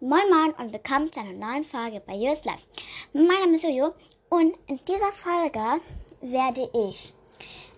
[0.00, 2.62] Moin Moin und willkommen zu einer neuen Folge bei Yours Life.
[3.12, 3.94] Mein Name ist Jojo
[4.28, 5.80] und in dieser Folge
[6.20, 7.12] werde ich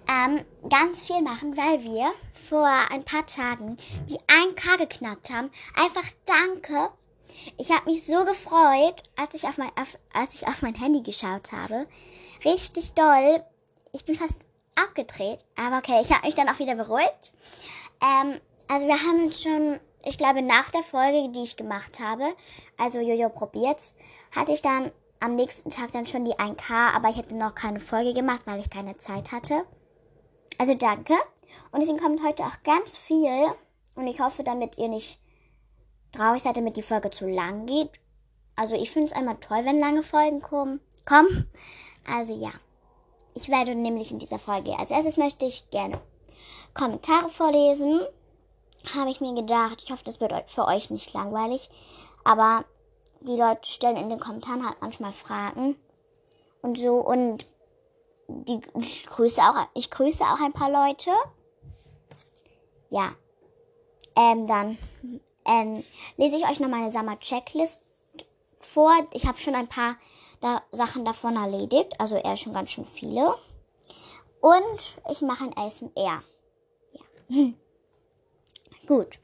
[0.06, 2.12] ähm, ganz viel machen, weil wir
[2.46, 3.78] vor ein paar Tagen
[4.10, 5.50] die 1K geknackt haben.
[5.74, 6.90] Einfach danke.
[7.56, 11.02] Ich habe mich so gefreut, als ich, auf mein, auf, als ich auf mein Handy
[11.02, 11.86] geschaut habe.
[12.44, 13.42] Richtig doll.
[13.94, 14.38] Ich bin fast
[14.74, 15.42] abgedreht.
[15.56, 17.32] Aber okay, ich habe mich dann auch wieder beruhigt.
[18.02, 22.24] Ähm, also wir haben schon ich glaube, nach der Folge, die ich gemacht habe,
[22.78, 23.94] also Jojo probiert's,
[24.34, 27.80] hatte ich dann am nächsten Tag dann schon die 1K, aber ich hätte noch keine
[27.80, 29.64] Folge gemacht, weil ich keine Zeit hatte.
[30.58, 31.14] Also danke.
[31.72, 33.46] Und deswegen kommt heute auch ganz viel.
[33.94, 35.20] Und ich hoffe, damit ihr nicht
[36.12, 37.90] traurig seid, damit die Folge zu lang geht.
[38.56, 40.80] Also ich finde es einmal toll, wenn lange Folgen kommen.
[41.04, 41.50] kommen.
[42.06, 42.50] Also ja.
[43.34, 46.00] Ich werde nämlich in dieser Folge als erstes möchte ich gerne
[46.74, 48.00] Kommentare vorlesen
[48.94, 51.68] habe ich mir gedacht, ich hoffe, das wird für euch nicht langweilig.
[52.24, 52.64] Aber
[53.20, 55.76] die Leute stellen in den Kommentaren halt manchmal Fragen
[56.62, 56.96] und so.
[56.96, 57.46] Und
[58.28, 61.10] die, ich, grüße auch, ich grüße auch ein paar Leute.
[62.90, 63.12] Ja.
[64.16, 64.78] Ähm, dann
[65.46, 65.84] ähm,
[66.16, 67.80] lese ich euch noch meine Sommer-Checklist
[68.60, 68.92] vor.
[69.12, 69.96] Ich habe schon ein paar
[70.40, 71.98] da Sachen davon erledigt.
[71.98, 73.36] Also eher schon ganz schön viele.
[74.40, 75.90] Und ich mache ein ASMR.
[75.96, 76.22] Ja.
[78.90, 79.20] Gut.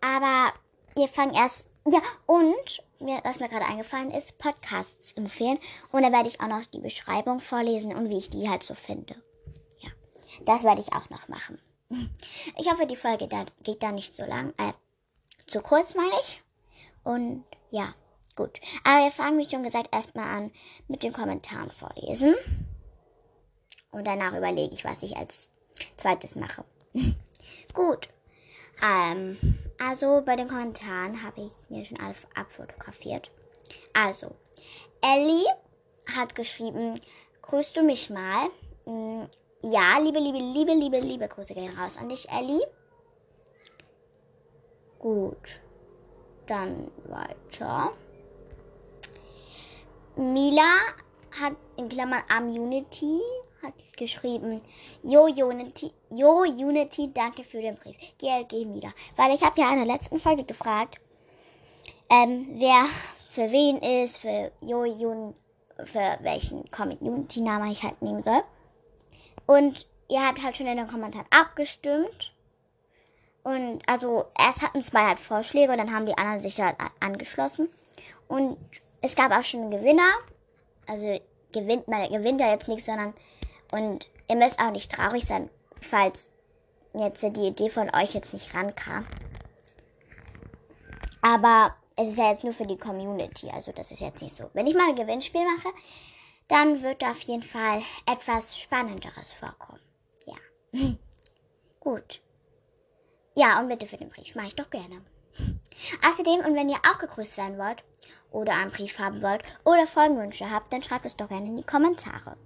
[0.00, 0.52] Aber
[0.96, 1.66] wir fangen erst.
[1.88, 5.58] Ja, und mir, was mir gerade eingefallen ist, Podcasts empfehlen.
[5.92, 8.74] Und da werde ich auch noch die Beschreibung vorlesen und wie ich die halt so
[8.74, 9.14] finde.
[9.78, 9.90] Ja,
[10.44, 11.60] das werde ich auch noch machen.
[12.58, 14.54] Ich hoffe, die Folge da, geht da nicht so lang.
[14.58, 14.72] Äh,
[15.46, 16.42] zu kurz, meine ich.
[17.04, 17.94] Und ja,
[18.34, 18.60] gut.
[18.82, 20.50] Aber wir fangen, wie schon gesagt, erstmal an
[20.88, 22.34] mit den Kommentaren vorlesen.
[23.92, 25.48] Und danach überlege ich, was ich als
[25.96, 26.64] zweites mache.
[27.72, 28.08] gut.
[28.82, 29.36] Ähm,
[29.78, 33.30] also bei den Kommentaren habe ich mir schon alles abfotografiert.
[33.92, 34.34] Also,
[35.00, 35.46] Ellie
[36.14, 37.00] hat geschrieben,
[37.42, 38.48] grüßt du mich mal?
[38.86, 39.24] Mm,
[39.62, 42.64] ja, liebe, liebe, liebe, liebe, liebe Grüße gehen raus an dich, Ellie.
[44.98, 45.60] Gut.
[46.46, 47.92] Dann weiter.
[50.16, 50.74] Mila
[51.30, 53.20] hat in Klammern am Unity
[53.62, 54.60] hat geschrieben,
[55.02, 57.96] Yo Unity, Yo Unity, danke für den Brief.
[58.18, 58.90] GLG Mila.
[59.16, 60.98] Weil ich habe ja in der letzten Folge gefragt,
[62.08, 62.84] ähm, wer
[63.30, 65.34] für wen ist, für Yo Un,
[65.84, 68.42] für welchen Community-Namen ich halt nehmen soll.
[69.46, 72.34] Und ihr habt halt schon in den Kommentaren abgestimmt.
[73.42, 77.68] Und also erst hatten zwei halt Vorschläge und dann haben die anderen sich halt angeschlossen.
[78.28, 78.58] Und
[79.00, 80.10] es gab auch schon einen Gewinner.
[80.86, 81.20] Also
[81.52, 83.14] gewinnt, man gewinnt ja jetzt nichts, sondern
[83.72, 85.50] und ihr müsst auch nicht traurig sein,
[85.80, 86.30] falls
[86.94, 89.06] jetzt die Idee von euch jetzt nicht rankam.
[91.22, 94.50] Aber es ist ja jetzt nur für die Community, also das ist jetzt nicht so.
[94.54, 95.74] Wenn ich mal ein Gewinnspiel mache,
[96.48, 99.80] dann wird da auf jeden Fall etwas Spannenderes vorkommen.
[100.26, 100.36] Ja.
[101.80, 102.20] Gut.
[103.36, 104.34] Ja, und bitte für den Brief.
[104.34, 105.02] Mache ich doch gerne.
[106.08, 107.84] Außerdem, und wenn ihr auch gegrüßt werden wollt,
[108.32, 111.62] oder einen Brief haben wollt, oder Folgenwünsche habt, dann schreibt es doch gerne in die
[111.62, 112.36] Kommentare.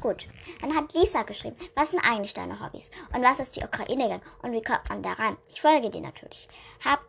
[0.00, 0.28] Gut,
[0.60, 2.90] dann hat Lisa geschrieben, was sind eigentlich deine Hobbys?
[3.14, 4.22] Und was ist die Ukraine-Gang?
[4.42, 5.36] Und wie kommt man da rein?
[5.48, 6.48] Ich folge dir natürlich.
[6.84, 7.00] Hab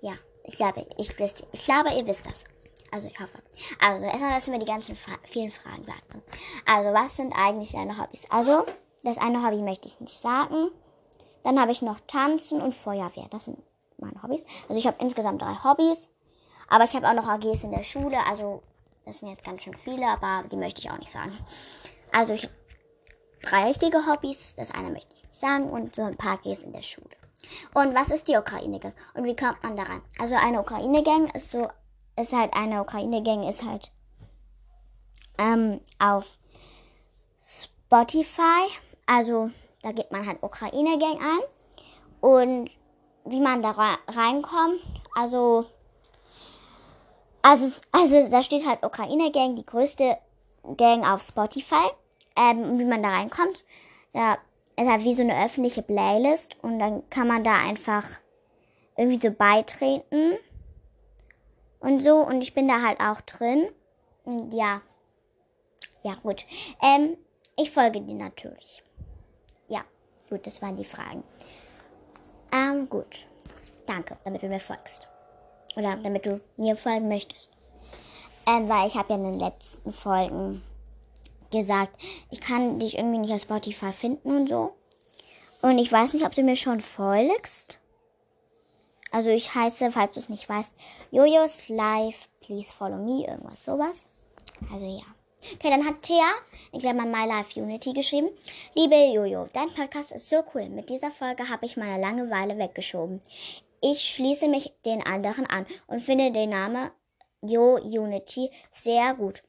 [0.00, 0.14] ja,
[0.44, 2.44] ich glaube, ich, wisst, ich glaube, ihr wisst das.
[2.90, 3.42] Also ich hoffe.
[3.80, 6.22] Also erstmal müssen wir die ganzen Fra vielen Fragen beantworten.
[6.64, 8.30] Also was sind eigentlich deine Hobbys?
[8.30, 8.64] Also
[9.02, 10.68] das eine Hobby möchte ich nicht sagen.
[11.42, 13.26] Dann habe ich noch Tanzen und Feuerwehr.
[13.30, 13.58] Das sind
[13.98, 14.44] meine Hobbys.
[14.68, 16.08] Also ich habe insgesamt drei Hobbys.
[16.68, 18.62] Aber ich habe auch noch AGs in der Schule, also
[19.04, 21.32] das sind jetzt ganz schön viele, aber die möchte ich auch nicht sagen.
[22.12, 22.54] Also ich habe
[23.42, 26.72] drei richtige Hobbys, das eine möchte ich nicht sagen und so ein paar AGs in
[26.72, 27.16] der Schule.
[27.74, 28.94] Und was ist die Ukraine-Gang?
[29.14, 30.02] Und wie kommt man daran?
[30.18, 31.68] Also eine Ukraine-Gang ist so,
[32.18, 33.92] ist halt eine Ukraine-Gang ist halt
[35.38, 36.24] ähm, auf
[37.40, 38.66] Spotify.
[39.06, 39.50] Also
[39.82, 41.40] da gibt man halt Ukraine-Gang ein.
[42.20, 42.70] Und
[43.26, 43.70] wie man da
[44.08, 44.80] reinkommt,
[45.14, 45.66] also
[47.44, 50.16] also, also da steht halt Ukraine Gang, die größte
[50.76, 51.90] Gang auf Spotify.
[52.36, 53.64] Ähm, wie man da reinkommt.
[54.12, 54.38] Da
[54.76, 58.04] ist halt wie so eine öffentliche Playlist und dann kann man da einfach
[58.96, 60.32] irgendwie so beitreten
[61.80, 62.16] und so.
[62.16, 63.68] Und ich bin da halt auch drin.
[64.24, 64.80] Und ja.
[66.02, 66.44] Ja, gut.
[66.82, 67.16] Ähm,
[67.56, 68.82] ich folge dir natürlich.
[69.68, 69.82] Ja,
[70.28, 71.22] gut, das waren die Fragen.
[72.52, 73.26] Ähm, gut.
[73.86, 75.06] Danke, damit du mir folgst.
[75.76, 77.50] Oder damit du mir folgen möchtest.
[78.46, 80.62] Ähm, weil ich habe ja in den letzten Folgen
[81.50, 81.96] gesagt,
[82.30, 84.74] ich kann dich irgendwie nicht auf Spotify finden und so.
[85.62, 87.78] Und ich weiß nicht, ob du mir schon folgst.
[89.10, 90.72] Also ich heiße, falls du es nicht weißt,
[91.10, 94.06] Jojos Live, please follow me, irgendwas sowas.
[94.72, 95.04] Also ja.
[95.52, 96.32] Okay, dann hat Thea
[96.72, 98.30] in Klammern My Life Unity geschrieben.
[98.74, 100.70] Liebe Jojo, dein Podcast ist so cool.
[100.70, 103.20] Mit dieser Folge habe ich meine Langeweile weggeschoben.
[103.86, 106.90] Ich schließe mich den anderen an und finde den Namen
[107.42, 109.42] Jo Unity sehr gut.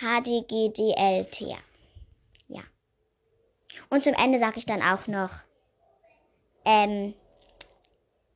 [0.00, 1.26] HDGDL
[2.48, 2.62] Ja.
[3.90, 5.42] Und zum Ende sage ich dann auch noch,
[6.64, 7.12] ähm,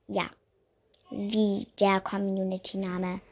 [0.08, 0.28] ja,
[1.10, 3.22] wie der Community-Name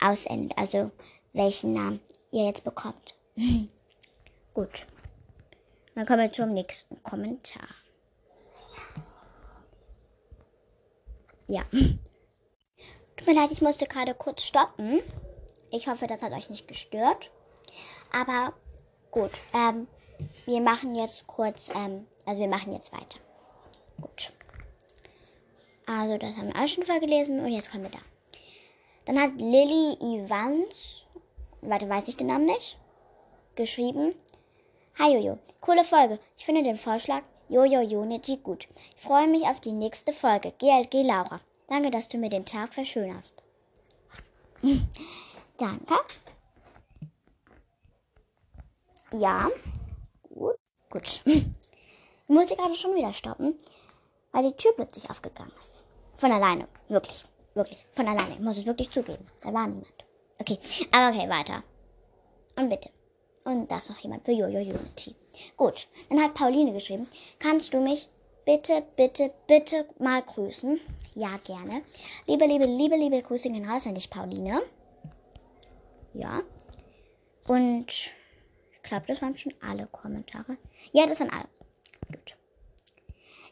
[0.00, 0.56] ausendet.
[0.56, 0.92] Also
[1.32, 2.00] welchen Namen
[2.30, 3.16] ihr jetzt bekommt.
[4.54, 4.86] Gut.
[5.96, 7.66] Dann kommen wir zum nächsten Kommentar.
[11.48, 11.62] Ja.
[13.16, 15.00] Tut mir leid, ich musste gerade kurz stoppen.
[15.70, 17.30] Ich hoffe, das hat euch nicht gestört.
[18.12, 18.52] Aber
[19.10, 19.88] gut, ähm,
[20.46, 23.18] wir machen jetzt kurz, ähm, also wir machen jetzt weiter.
[24.00, 24.32] Gut.
[25.86, 27.98] Also, das haben wir auch schon vorgelesen und jetzt kommen wir da.
[29.06, 31.06] Dann hat Lilly Evans
[31.60, 32.78] warte, weiß ich den Namen nicht,
[33.56, 34.14] geschrieben.
[35.00, 36.18] Hi Jojo, coole Folge.
[36.36, 38.66] Ich finde den Vorschlag Jojo Unity gut.
[38.96, 40.52] Ich freue mich auf die nächste Folge.
[40.58, 41.40] GLG Laura.
[41.68, 43.40] Danke, dass du mir den Tag verschönerst.
[45.56, 45.94] Danke.
[49.12, 49.48] Ja.
[50.34, 50.56] Gut.
[50.90, 51.22] Gut.
[51.24, 51.44] Ich
[52.26, 53.54] musste gerade schon wieder stoppen,
[54.32, 55.84] weil die Tür plötzlich aufgegangen ist.
[56.16, 56.66] Von alleine.
[56.88, 57.24] Wirklich.
[57.54, 57.86] Wirklich.
[57.94, 58.34] Von alleine.
[58.34, 59.28] Ich muss es wirklich zugeben.
[59.42, 60.04] Da war niemand.
[60.40, 60.58] Okay,
[60.90, 61.62] aber okay, weiter.
[62.56, 62.90] Und bitte.
[63.48, 65.14] Und das noch jemand für Jojo Unity.
[65.56, 67.08] Gut, dann hat Pauline geschrieben,
[67.38, 68.06] kannst du mich
[68.44, 70.78] bitte, bitte, bitte mal grüßen?
[71.14, 71.80] Ja, gerne.
[72.26, 74.60] Liebe, liebe, liebe, liebe Grüße gehen raus an dich, Pauline.
[76.12, 76.42] Ja.
[77.46, 80.58] Und ich glaube, das waren schon alle Kommentare.
[80.92, 81.48] Ja, das waren alle.
[82.08, 82.36] Gut.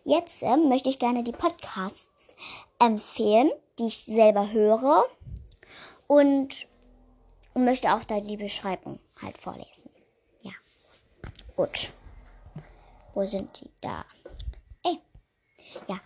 [0.05, 2.37] Jetzt äh, möchte ich gerne die Podcasts
[2.79, 5.07] empfehlen, die ich selber höre.
[6.07, 6.69] Und
[7.55, 9.91] und möchte auch da die Beschreibung halt vorlesen.
[10.43, 10.53] Ja.
[11.57, 11.93] Gut.
[13.15, 13.71] Wo sind die?
[13.81, 14.05] Da.
[14.83, 15.01] Ey.
[15.87, 16.01] Ja.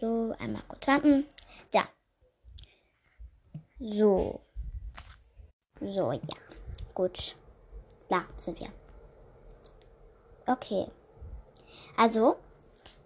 [0.00, 1.26] So, einmal kurz warten.
[1.72, 1.82] Da.
[3.78, 4.40] So.
[5.80, 6.36] So, ja.
[6.94, 7.36] Gut.
[8.08, 8.72] Da sind wir.
[10.46, 10.86] Okay.
[11.96, 12.36] Also,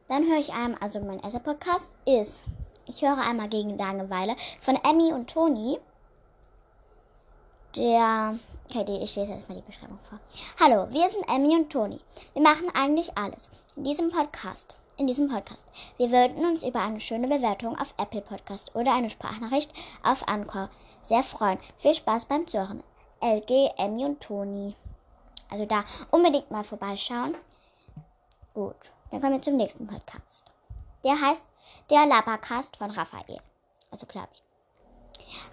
[0.08, 2.44] dann höre ich einmal, also mein erster Podcast ist,
[2.86, 5.80] ich höre einmal gegen Langeweile von Emmy und Toni
[7.76, 8.38] der.
[8.68, 10.18] Okay, ich lese erstmal die Beschreibung vor.
[10.58, 12.00] Hallo, wir sind Emmy und Toni.
[12.32, 13.50] Wir machen eigentlich alles.
[13.76, 14.74] In diesem Podcast.
[14.96, 15.66] In diesem Podcast.
[15.96, 19.72] Wir würden uns über eine schöne Bewertung auf Apple Podcast oder eine Sprachnachricht
[20.02, 20.70] auf Anchor
[21.02, 21.58] sehr freuen.
[21.78, 22.82] Viel Spaß beim Zuhören.
[23.20, 24.76] LG, Emmy und Toni.
[25.50, 27.36] Also da unbedingt mal vorbeischauen.
[28.54, 28.76] Gut,
[29.10, 30.44] dann kommen wir zum nächsten Podcast.
[31.04, 31.46] Der heißt
[31.90, 33.40] Der Labacast von Raphael.
[33.90, 34.51] Also glaube ich.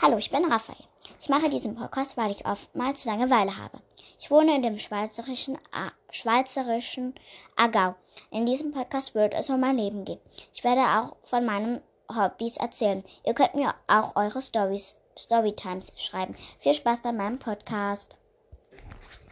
[0.01, 0.83] Hallo, ich bin Raphael.
[1.19, 3.81] Ich mache diesen Podcast, weil ich oftmals Langeweile habe.
[4.19, 7.16] Ich wohne in dem schweizerischen, A schweizerischen
[7.56, 7.95] Aargau.
[8.31, 10.19] In diesem Podcast wird es um mein Leben gehen.
[10.54, 13.04] Ich werde auch von meinen Hobbys erzählen.
[13.25, 16.36] Ihr könnt mir auch eure Stories, Storytimes schreiben.
[16.60, 18.16] Viel Spaß bei meinem Podcast.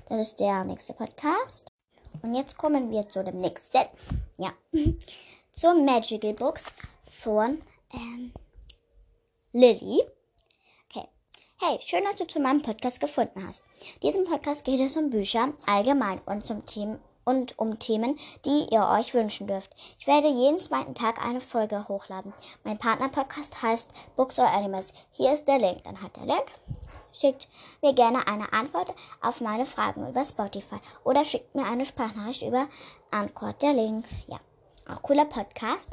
[0.10, 1.74] Das ist der nächste Podcast.
[2.22, 3.86] Und jetzt kommen wir zu dem nächsten.
[4.38, 4.54] Ja.
[5.52, 6.68] Zur Magical Books
[7.10, 7.62] von
[7.94, 8.32] ähm,
[9.54, 10.04] Lilly.
[11.60, 13.64] Hey, schön, dass du zu meinem Podcast gefunden hast.
[14.04, 18.88] Diesem Podcast geht es um Bücher allgemein und, zum Thema, und um Themen, die ihr
[18.88, 19.72] euch wünschen dürft.
[19.98, 22.32] Ich werde jeden zweiten Tag eine Folge hochladen.
[22.64, 24.94] Mein Partner-Podcast heißt Books or Animals.
[25.10, 25.84] Hier ist der Link.
[25.84, 26.46] Dann hat der Link.
[27.12, 27.48] Schickt
[27.82, 32.68] mir gerne eine Antwort auf meine Fragen über Spotify oder schickt mir eine Sprachnachricht über
[33.10, 34.06] Antwort der Link.
[34.28, 34.40] Ja,
[34.88, 35.90] auch cooler Podcast.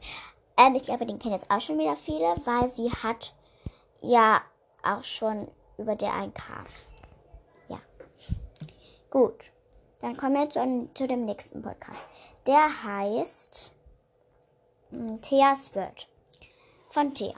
[0.58, 3.32] Ähm, ich glaube, den kennen jetzt auch schon wieder viele, weil sie hat
[4.02, 4.42] ja
[4.84, 5.48] auch schon
[5.78, 6.66] über der 1K.
[7.68, 7.80] Ja.
[9.10, 9.50] Gut.
[10.00, 12.06] Dann kommen wir zu, zu dem nächsten Podcast.
[12.46, 13.72] Der heißt
[14.90, 16.08] hm, Theas Word.
[16.90, 17.34] Von Thea.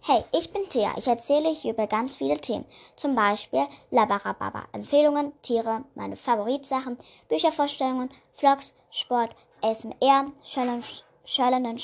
[0.00, 0.92] Hey, ich bin Thea.
[0.96, 2.64] Ich erzähle hier über ganz viele Themen.
[2.96, 10.84] Zum Beispiel Labarababa, Empfehlungen, Tiere, meine Favoritsachen, Büchervorstellungen, Vlogs, Sport, SMR, Challenge,
[11.24, 11.80] Challenge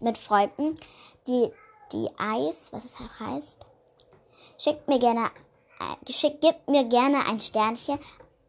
[0.00, 0.74] mit Freunden,
[1.26, 1.52] die,
[1.92, 3.58] die Eis, was es auch heißt,
[4.62, 5.30] Schickt mir gerne,
[5.80, 7.98] äh, schick, gebt mir gerne ein Sternchen,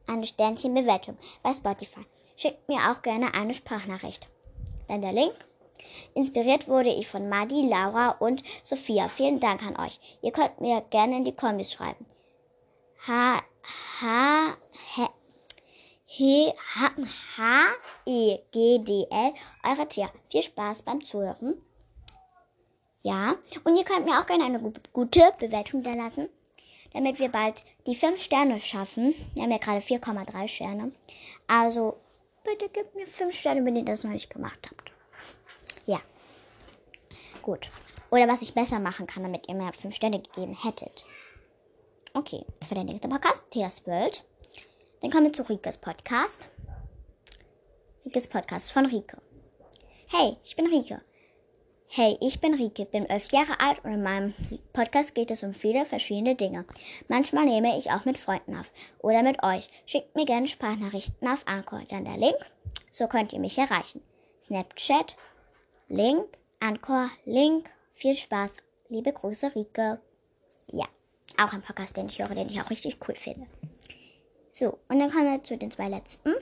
[0.08, 2.06] eine Sternchenbewertung bei Spotify.
[2.36, 4.28] Schickt mir auch gerne eine Sprachnachricht.
[4.90, 5.34] Dann der Link.
[6.14, 9.08] Inspiriert wurde ich von Madi, Laura und Sophia.
[9.08, 10.02] Vielen Dank an euch.
[10.22, 12.06] Ihr könnt mir gerne in die Kommis schreiben.
[13.08, 13.42] Ha,
[14.02, 14.58] ha,
[16.06, 16.52] he,
[17.38, 20.12] H-E-G-D-L, eure Tia.
[20.30, 21.62] Viel Spaß beim Zuhören.
[23.04, 24.60] Ja, und ihr könnt mir auch gerne eine
[24.94, 26.30] gute Bewertung da lassen,
[26.94, 29.16] damit wir bald die 5 Sterne schaffen.
[29.34, 30.92] Wir haben ja gerade 4,3 Sterne.
[31.48, 31.98] Also,
[32.44, 34.92] bitte gebt mir 5 Sterne, wenn ihr das noch nicht gemacht habt.
[35.88, 36.00] Ja.
[37.42, 37.72] Gut.
[38.12, 41.06] Oder was ich besser machen kann, damit ihr mir 5 Sterne gegeben hättet.
[42.14, 44.24] Okay, das war der nächste Podcast, Theas World.
[45.02, 46.50] Dann kommen wir zu Rikes Podcast.
[48.06, 49.18] Rikes Podcast von Rike.
[50.08, 51.02] Hey, ich bin Rike.
[51.94, 54.34] Hey, ich bin Rike, bin elf Jahre alt und in meinem
[54.72, 56.64] Podcast geht es um viele verschiedene Dinge.
[57.10, 59.70] Manchmal nehme ich auch mit Freunden auf oder mit euch.
[59.86, 62.38] Schickt mir gerne Sprachnachrichten auf Anchor, dann der Link,
[62.92, 64.02] so könnt ihr mich erreichen.
[64.46, 65.18] Snapchat,
[65.90, 66.30] Link,
[66.62, 67.70] Anchor, Link.
[67.94, 68.52] Viel Spaß.
[68.88, 70.00] Liebe Grüße, Rike.
[70.72, 70.86] Ja,
[71.44, 73.48] auch ein Podcast, den ich höre, den ich auch richtig cool finde.
[74.48, 76.36] So, und dann kommen wir zu den zwei letzten.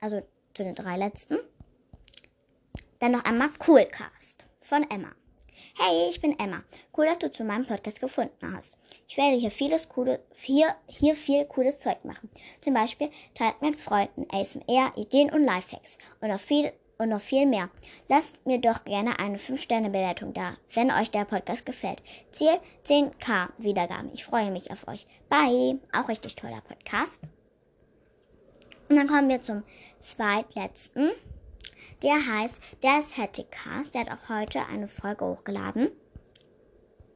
[0.00, 0.22] Also
[0.54, 1.40] zu den drei letzten.
[3.00, 5.08] Dann noch einmal Coolcast von Emma.
[5.76, 6.62] Hey, ich bin Emma.
[6.96, 8.78] Cool, dass du zu meinem Podcast gefunden hast.
[9.08, 12.30] Ich werde hier vieles coole, hier, hier viel cooles Zeug machen.
[12.60, 17.46] Zum Beispiel teilt mit Freunden ASMR, Ideen und Lifehacks und noch viel und noch viel
[17.46, 17.68] mehr.
[18.08, 22.00] Lasst mir doch gerne eine 5-Sterne-Bewertung da, wenn euch der Podcast gefällt.
[22.30, 24.12] Ziel 10k Wiedergaben.
[24.14, 25.04] Ich freue mich auf euch.
[25.28, 25.80] Bye.
[25.92, 27.24] Auch richtig toller Podcast.
[28.88, 29.64] Und dann kommen wir zum
[29.98, 31.10] zweitletzten.
[32.02, 33.94] Der heißt Der Aesthetic Cast.
[33.94, 35.90] Der hat auch heute eine Folge hochgeladen.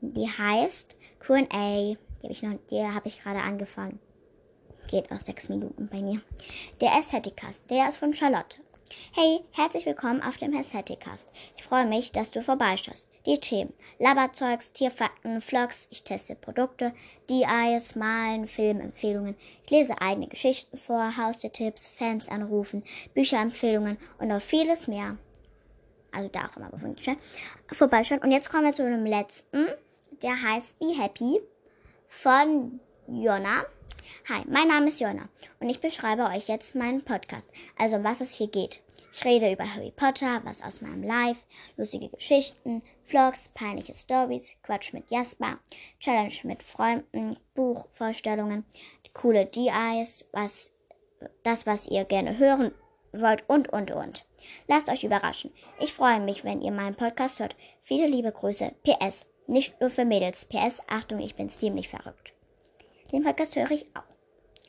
[0.00, 1.96] Die heißt Q&A.
[2.22, 2.44] Die habe ich,
[2.94, 3.98] hab ich gerade angefangen.
[4.88, 6.20] Geht auch sechs Minuten bei mir.
[6.80, 7.62] Der Aesthetic Cast.
[7.70, 8.58] Der ist von Charlotte.
[9.12, 11.32] Hey, herzlich willkommen auf dem Aesthetic-Cast.
[11.56, 13.08] Ich freue mich, dass du vorbeischaust.
[13.26, 16.92] Die Themen: Laberzeugs, Tierfakten, Vlogs, ich teste Produkte,
[17.30, 19.34] DIs, Malen, Filmempfehlungen.
[19.64, 25.16] Ich lese eigene Geschichten vor, Haustiertipps, Fans anrufen, Bücherempfehlungen und noch vieles mehr.
[26.12, 26.70] Also da auch immer
[27.72, 28.20] vorbeischauen.
[28.20, 29.68] Und jetzt kommen wir zu einem letzten.
[30.22, 31.40] Der heißt Be Happy
[32.06, 32.78] von
[33.08, 33.64] Jonna.
[34.28, 35.28] Hi, mein Name ist Jonna
[35.60, 38.80] und ich beschreibe euch jetzt meinen Podcast, also um was es hier geht.
[39.12, 41.40] Ich rede über Harry Potter, was aus meinem Life,
[41.76, 45.58] lustige Geschichten, Vlogs, peinliche Stories, Quatsch mit Jasper,
[46.00, 48.64] Challenge mit Freunden, Buchvorstellungen,
[49.12, 50.74] coole DIs, was,
[51.42, 52.74] das, was ihr gerne hören
[53.12, 54.24] wollt und, und, und.
[54.68, 55.52] Lasst euch überraschen.
[55.80, 57.56] Ich freue mich, wenn ihr meinen Podcast hört.
[57.82, 58.72] Viele liebe Grüße.
[58.82, 59.26] PS.
[59.46, 60.46] Nicht nur für Mädels.
[60.46, 60.80] PS.
[60.88, 62.32] Achtung, ich bin ziemlich verrückt.
[63.12, 64.02] Den Podcast höre ich auch.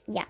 [0.08, 0.24] Ja.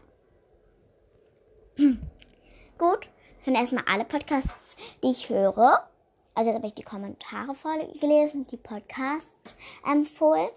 [2.77, 3.09] Gut.
[3.37, 5.87] Das sind erstmal alle Podcasts, die ich höre.
[6.35, 9.55] Also jetzt habe ich die Kommentare vorgelesen, die Podcasts
[9.89, 10.49] empfohlen.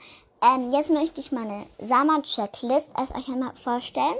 [0.42, 4.16] Ähm, jetzt möchte ich meine Sommer-Checklist erst euch einmal vorstellen.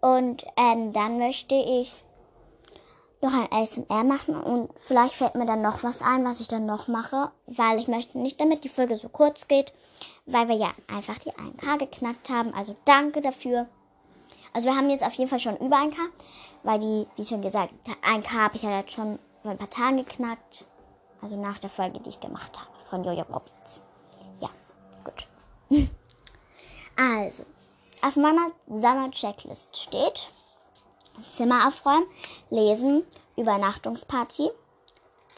[0.00, 2.02] Und ähm, dann möchte ich
[3.20, 6.66] noch ein ASMR machen und vielleicht fällt mir dann noch was ein, was ich dann
[6.66, 9.72] noch mache, weil ich möchte nicht, damit die Folge so kurz geht,
[10.26, 12.52] weil wir ja einfach die 1K geknackt haben.
[12.52, 13.68] Also danke dafür.
[14.52, 15.98] Also wir haben jetzt auf jeden Fall schon über 1K,
[16.64, 17.72] weil die, wie schon gesagt,
[18.04, 20.64] 1K habe ich ja jetzt schon vor ein paar Tagen geknackt.
[21.20, 23.82] Also nach der Folge, die ich gemacht habe von Jojo Robbins.
[24.40, 24.50] Ja,
[25.04, 25.28] gut.
[26.94, 27.44] Also,
[28.02, 30.28] auf meiner Sommer-Checklist steht
[31.26, 32.04] Zimmer aufräumen,
[32.50, 33.02] lesen,
[33.36, 34.50] Übernachtungsparty,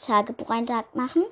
[0.04, 1.24] Tagebucheintrag machen,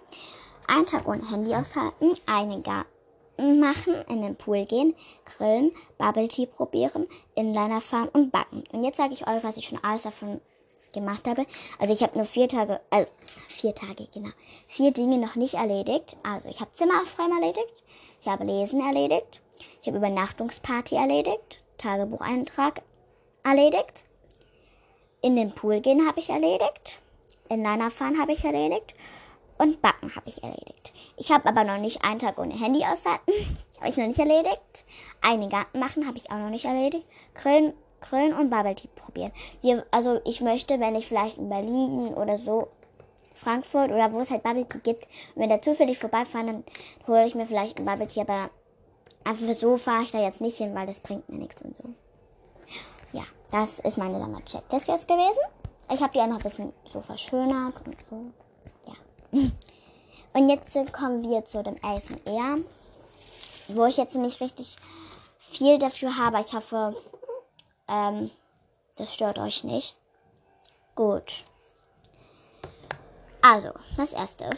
[0.68, 6.46] einen Tag ohne Handy aushalten, einen Garten machen, in den Pool gehen, grillen, Bubble Tea
[6.46, 8.64] probieren, Inliner fahren und backen.
[8.72, 10.40] Und jetzt sage ich euch, was ich schon alles davon
[10.92, 11.46] gemacht habe.
[11.78, 13.06] Also ich habe nur vier Tage, äh,
[13.48, 14.30] vier Tage, genau,
[14.66, 16.16] vier Dinge noch nicht erledigt.
[16.22, 17.72] Also ich habe Zimmer aufräumen erledigt,
[18.20, 19.40] ich habe Lesen erledigt,
[19.80, 22.82] ich habe Übernachtungsparty erledigt, Tagebucheintrag
[23.42, 24.04] erledigt,
[25.22, 26.98] in den Pool gehen habe ich erledigt.
[27.48, 28.94] Inliner fahren habe ich erledigt.
[29.56, 30.92] Und Backen habe ich erledigt.
[31.16, 33.30] Ich habe aber noch nicht einen Tag ohne Handy aushalten.
[33.78, 34.84] habe ich noch nicht erledigt.
[35.20, 37.06] Einen Garten machen habe ich auch noch nicht erledigt.
[37.34, 39.32] Grillen, Grillen und Bubble Tea probieren.
[39.60, 42.68] Hier, also ich möchte, wenn ich vielleicht in Berlin oder so
[43.34, 45.06] Frankfurt oder wo es halt Bubble Tea gibt.
[45.34, 46.64] Wenn da zufällig vorbeifahren, dann
[47.06, 48.22] hole ich mir vielleicht ein Bubble Tea.
[48.22, 48.50] Aber
[49.24, 51.84] einfach so fahre ich da jetzt nicht hin, weil das bringt mir nichts und so.
[53.12, 55.42] Ja, das ist meine Sommer-Checklist jetzt gewesen.
[55.92, 58.24] Ich habe die noch ein bisschen so verschönert und so.
[58.86, 59.40] Ja.
[60.34, 62.56] Und jetzt kommen wir zu dem ASMR,
[63.68, 64.78] wo ich jetzt nicht richtig
[65.38, 66.40] viel dafür habe.
[66.40, 66.96] Ich hoffe,
[67.92, 68.30] ähm,
[68.96, 69.96] das stört euch nicht.
[70.94, 71.44] Gut.
[73.42, 74.50] Also, das erste.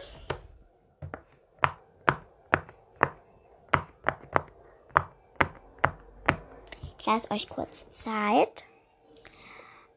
[6.99, 8.64] Ich lasse euch kurz Zeit.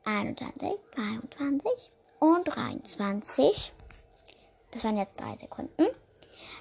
[0.04, 3.74] 21, 22 und 23.
[4.72, 5.88] Das waren jetzt drei Sekunden.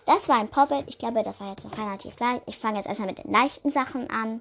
[0.04, 0.88] Das war ein Poppet.
[0.88, 2.42] Ich glaube, das war jetzt noch relativ leicht.
[2.46, 4.40] Ich fange jetzt erstmal mit den leichten Sachen an.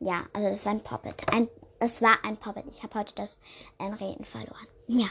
[0.00, 1.22] Ja, also das war ein Poppet.
[1.30, 2.64] Ein, es war ein Poppet.
[2.70, 3.38] Ich habe heute das
[3.78, 4.66] ähm, Reden verloren.
[4.86, 5.08] Ja.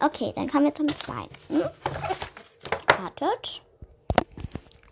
[0.00, 1.34] Okay, dann kommen wir zum zweiten.
[2.86, 3.62] Wartet.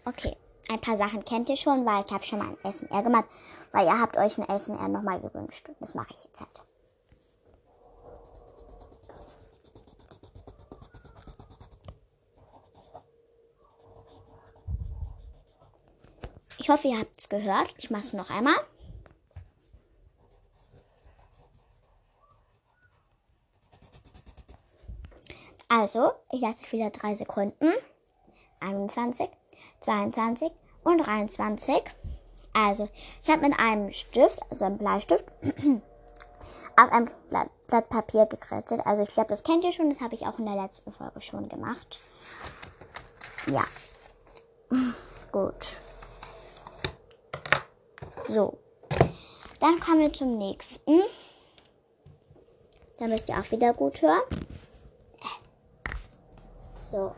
[0.05, 0.37] Okay,
[0.69, 3.25] ein paar Sachen kennt ihr schon, weil ich habe schon mal ein SMR gemacht,
[3.73, 5.71] weil ihr habt euch ein SMR nochmal gewünscht.
[5.81, 6.63] Das mache ich jetzt halt.
[16.59, 17.73] Ich hoffe, ihr habt es gehört.
[17.79, 18.57] Ich mache es noch einmal.
[25.69, 27.73] Also, ich lasse wieder drei Sekunden.
[28.61, 29.29] 21,
[29.81, 30.51] 22
[30.85, 31.83] und 23.
[32.53, 32.89] Also,
[33.23, 35.25] ich habe mit einem Stift, also einem Bleistift,
[36.77, 38.87] auf ein Blatt, Blatt Papier gekritzelt.
[38.87, 39.91] Also, ich glaube, das kennt ihr schon.
[39.91, 41.99] Das habe ich auch in der letzten Folge schon gemacht.
[43.51, 43.65] Ja.
[45.33, 45.77] Gut.
[48.29, 48.59] So.
[49.61, 51.01] Dann kommen wir zum nächsten.
[52.99, 54.23] Da müsst ihr auch wieder gut hören.
[56.91, 57.13] So.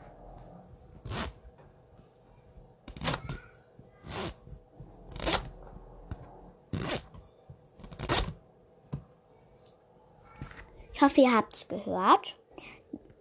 [10.94, 12.36] Ich hoffe, ihr habt es gehört.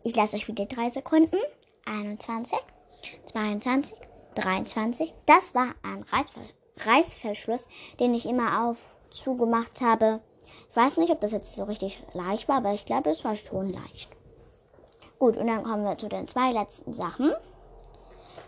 [0.03, 1.37] Ich lasse euch wieder drei Sekunden.
[1.85, 2.57] 21,
[3.25, 3.95] 22,
[4.35, 5.13] 23.
[5.25, 6.05] Das war ein
[6.77, 7.67] Reißverschluss.
[7.99, 10.21] Den ich immer auf zugemacht habe.
[10.69, 13.35] Ich weiß nicht, ob das jetzt so richtig leicht war, aber ich glaube, es war
[13.35, 14.16] schon leicht.
[15.19, 17.33] Gut, und dann kommen wir zu den zwei letzten Sachen.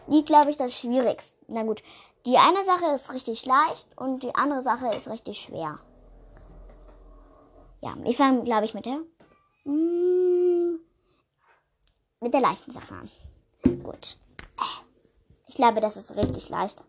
[0.07, 1.33] Die, glaube ich, das Schwierigste.
[1.47, 1.83] Na gut,
[2.25, 5.79] die eine Sache ist richtig leicht und die andere Sache ist richtig schwer.
[7.81, 8.99] Ja, wir fangen, glaube ich, mit der
[9.63, 10.79] mm,
[12.19, 13.09] mit der leichten Sache an.
[13.83, 14.17] Gut.
[15.47, 16.83] Ich glaube, das ist richtig leicht.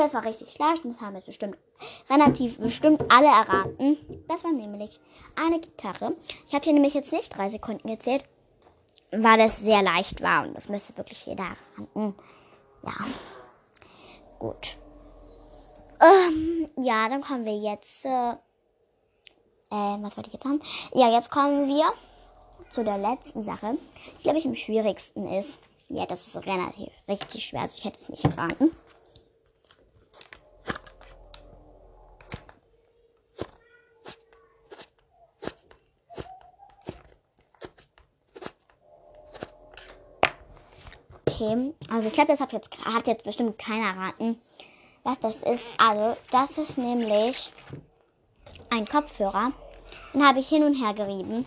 [0.00, 1.58] Aber das war richtig leicht und das haben jetzt bestimmt
[2.08, 3.98] relativ bestimmt alle erraten.
[4.28, 4.98] Das war nämlich
[5.36, 6.16] eine Gitarre.
[6.46, 8.24] Ich habe hier nämlich jetzt nicht drei Sekunden gezählt,
[9.12, 12.14] weil es sehr leicht war und das müsste wirklich jeder erraten.
[12.82, 12.94] Ja.
[14.38, 14.78] Gut.
[16.00, 18.06] Ähm, ja, dann kommen wir jetzt.
[18.06, 20.60] Äh, äh, was wollte ich jetzt sagen?
[20.94, 21.92] Ja, jetzt kommen wir
[22.70, 23.76] zu der letzten Sache,
[24.18, 25.60] die, glaube ich, am schwierigsten ist.
[25.90, 28.74] Ja, das ist relativ richtig schwer, also ich hätte es nicht erraten.
[41.40, 44.38] Okay, also ich glaube, das hat jetzt, hat jetzt bestimmt keiner erraten,
[45.04, 45.64] was das ist.
[45.78, 47.50] Also, das ist nämlich
[48.68, 49.52] ein Kopfhörer.
[50.12, 51.46] Den habe ich hin und her gerieben.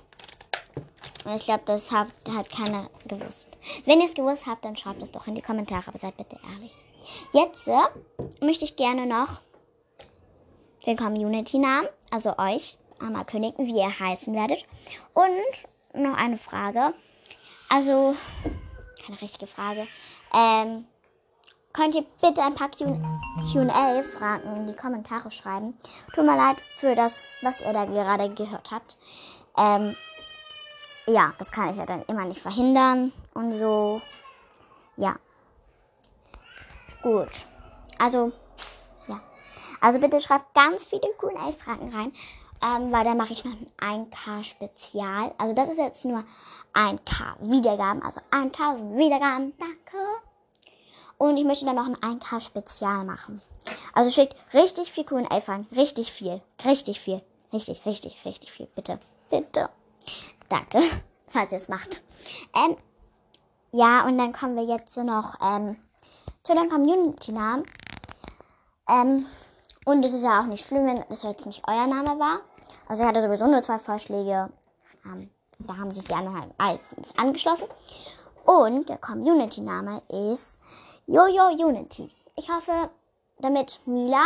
[1.25, 3.47] Und ich glaube, das hat, hat keiner gewusst.
[3.85, 6.39] Wenn ihr es gewusst habt, dann schreibt es doch in die Kommentare, aber seid bitte
[6.51, 6.73] ehrlich.
[7.31, 9.41] Jetzt äh, möchte ich gerne noch
[10.87, 14.65] den Community-Namen, also euch, einmal kündigen, wie ihr heißen werdet.
[15.13, 16.95] Und noch eine Frage.
[17.69, 18.15] Also,
[19.05, 19.87] keine richtige Frage.
[20.33, 20.85] Ähm,
[21.73, 25.77] könnt ihr bitte ein paar QA-Fragen in die Kommentare schreiben.
[26.13, 28.97] Tut mir leid für das, was ihr da gerade gehört habt.
[29.57, 29.95] Ähm,
[31.07, 34.01] ja, das kann ich ja dann immer nicht verhindern und so.
[34.97, 35.15] Ja.
[37.01, 37.29] Gut.
[37.99, 38.31] Also,
[39.07, 39.19] ja.
[39.81, 42.13] Also bitte schreibt ganz viele QA-Fragen rein
[42.63, 45.33] ähm, weil dann mache ich noch ein 1K Spezial.
[45.37, 46.23] Also das ist jetzt nur
[46.73, 49.97] 1K Wiedergaben, also 1000 Wiedergaben, danke.
[51.17, 53.41] Und ich möchte dann noch ein 1K Spezial machen.
[53.93, 57.21] Also schickt richtig viel Q&A-Fragen, richtig viel, richtig viel,
[57.51, 58.99] richtig, richtig, richtig viel, bitte,
[59.29, 59.69] bitte.
[60.49, 60.79] Danke,
[61.27, 62.01] falls ihr es macht.
[62.55, 62.77] Ähm,
[63.71, 65.77] ja, und dann kommen wir jetzt noch ähm,
[66.43, 67.65] zu den Community-Namen.
[68.89, 69.25] Ähm,
[69.85, 72.41] und es ist ja auch nicht schlimm, wenn das jetzt nicht euer Name war.
[72.87, 74.49] Also er hatte sowieso nur zwei Vorschläge.
[75.05, 77.67] Ähm, da haben sich die anderen halt meistens angeschlossen.
[78.45, 80.59] Und der Community-Name ist
[81.07, 82.11] Jojo Unity.
[82.35, 82.89] Ich hoffe,
[83.39, 84.23] damit Mila,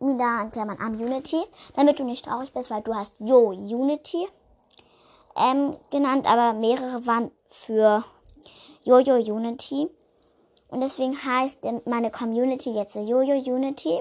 [0.00, 1.42] Mila in Klammern am Unity,
[1.76, 4.28] damit du nicht traurig bist, weil du hast Yo Unity
[5.36, 8.04] ähm, genannt, aber mehrere waren für
[8.84, 9.88] Jojo Unity.
[10.68, 14.00] Und deswegen heißt meine Community jetzt Jojo Unity.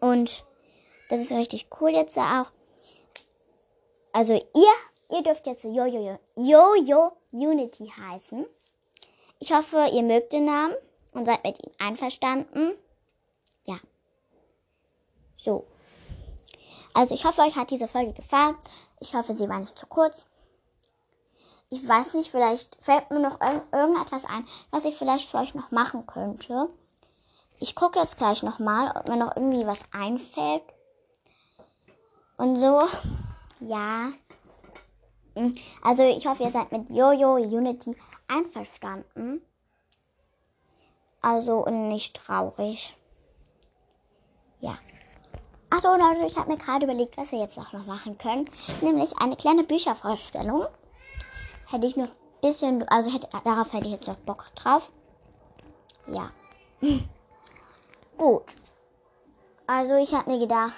[0.00, 0.44] Und
[1.14, 2.50] das ist richtig cool jetzt auch.
[4.12, 4.74] Also ihr
[5.10, 8.46] ihr dürft jetzt Jojo Jojo Unity heißen.
[9.38, 10.74] Ich hoffe, ihr mögt den Namen
[11.12, 12.74] und seid mit ihm einverstanden.
[13.66, 13.76] Ja.
[15.36, 15.66] So.
[16.94, 18.56] Also ich hoffe, euch hat diese Folge gefallen.
[19.00, 20.26] Ich hoffe, sie war nicht zu kurz.
[21.70, 25.54] Ich weiß nicht, vielleicht fällt mir noch irg irgendetwas ein, was ich vielleicht für euch
[25.54, 26.68] noch machen könnte.
[27.58, 30.62] Ich gucke jetzt gleich nochmal, ob mir noch irgendwie was einfällt.
[32.36, 32.82] Und so.
[33.60, 34.10] Ja.
[35.36, 37.96] Hm, also ich hoffe, ihr seid mit Jojo Unity
[38.28, 39.42] einverstanden.
[41.20, 42.96] Also nicht traurig.
[44.60, 44.78] Ja.
[45.70, 48.48] Achso, Leute, ich habe mir gerade überlegt, was wir jetzt auch noch machen können.
[48.80, 50.66] Nämlich eine kleine Büchervorstellung.
[51.70, 54.92] Hätte ich noch ein bisschen, also hätte, darauf hätte ich jetzt noch Bock drauf.
[56.06, 56.30] Ja.
[58.18, 58.44] Gut.
[59.66, 60.74] Also ich habe mir gedacht,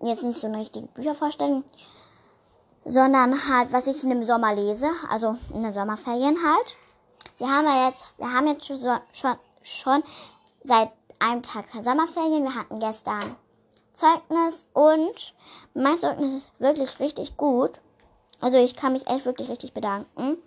[0.00, 1.64] jetzt nicht so eine richtige Büchervorstellung,
[2.84, 6.76] sondern halt, was ich in dem Sommer lese, also in den Sommerferien halt.
[7.38, 8.78] Wir haben ja jetzt, wir haben jetzt schon,
[9.12, 10.02] schon, schon
[10.64, 12.44] seit einem Tag Sommerferien.
[12.44, 13.36] Wir hatten gestern
[13.92, 15.34] Zeugnis und
[15.74, 17.72] mein Zeugnis ist wirklich richtig gut.
[18.40, 20.38] Also ich kann mich echt wirklich richtig bedanken.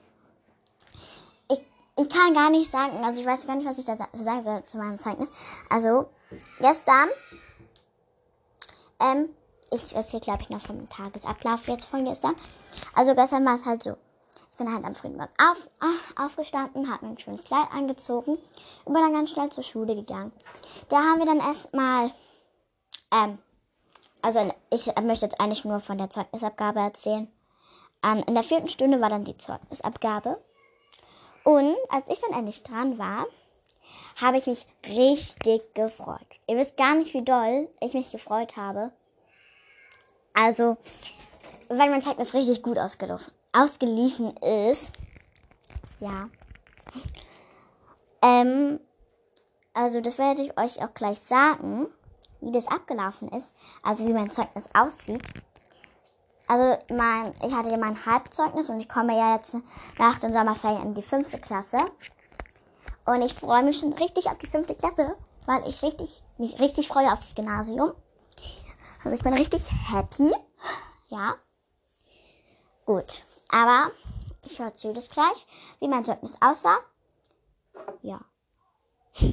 [1.49, 1.61] Ich,
[1.97, 4.65] ich kann gar nicht sagen, also ich weiß gar nicht, was ich da sagen soll
[4.65, 5.29] zu meinem Zeugnis.
[5.69, 6.07] Also
[6.59, 7.09] gestern,
[9.01, 9.29] ähm,
[9.73, 12.35] ich erzähle, glaube ich, noch vom Tagesablauf jetzt von gestern.
[12.93, 13.95] Also gestern war es halt so.
[14.51, 18.37] Ich bin halt am frühen Morgen auf, äh, aufgestanden, habe mir ein schönes Kleid angezogen
[18.85, 20.31] und bin dann ganz schnell zur Schule gegangen.
[20.89, 22.11] Da haben wir dann erstmal,
[23.11, 23.39] ähm,
[24.21, 27.31] also ich möchte jetzt eigentlich nur von der Zeugnisabgabe erzählen.
[28.03, 30.39] Ähm, in der vierten Stunde war dann die Zeugnisabgabe.
[31.43, 33.25] Und als ich dann endlich dran war,
[34.21, 36.19] habe ich mich richtig gefreut.
[36.47, 38.91] Ihr wisst gar nicht, wie doll ich mich gefreut habe.
[40.33, 40.77] Also,
[41.69, 44.91] weil mein Zeugnis richtig gut ausgeliefen ist.
[45.99, 46.29] Ja.
[48.21, 48.79] Ähm,
[49.73, 51.87] also das werde ich euch auch gleich sagen,
[52.41, 53.47] wie das abgelaufen ist.
[53.83, 55.23] Also wie mein Zeugnis aussieht.
[56.47, 59.55] Also mein, ich hatte ja mein Halbzeugnis und ich komme ja jetzt
[59.97, 61.79] nach den Sommerferien in die fünfte Klasse.
[63.05, 65.15] Und ich freue mich schon richtig auf die fünfte Klasse,
[65.45, 67.93] weil ich richtig, mich richtig freue auf das Gymnasium.
[69.03, 70.31] Also ich bin richtig happy.
[71.09, 71.35] Ja.
[72.85, 73.23] Gut.
[73.51, 73.91] Aber
[74.45, 75.45] ich erzähle das gleich,
[75.79, 76.77] wie mein Zeugnis aussah.
[78.01, 78.21] Ja.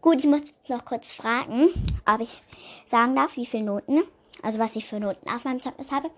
[0.00, 1.68] Gut, ich muss noch kurz fragen,
[2.06, 2.42] ob ich
[2.84, 4.02] sagen darf, wie viele Noten,
[4.42, 6.10] also was ich für Noten auf meinem Zeugnis habe.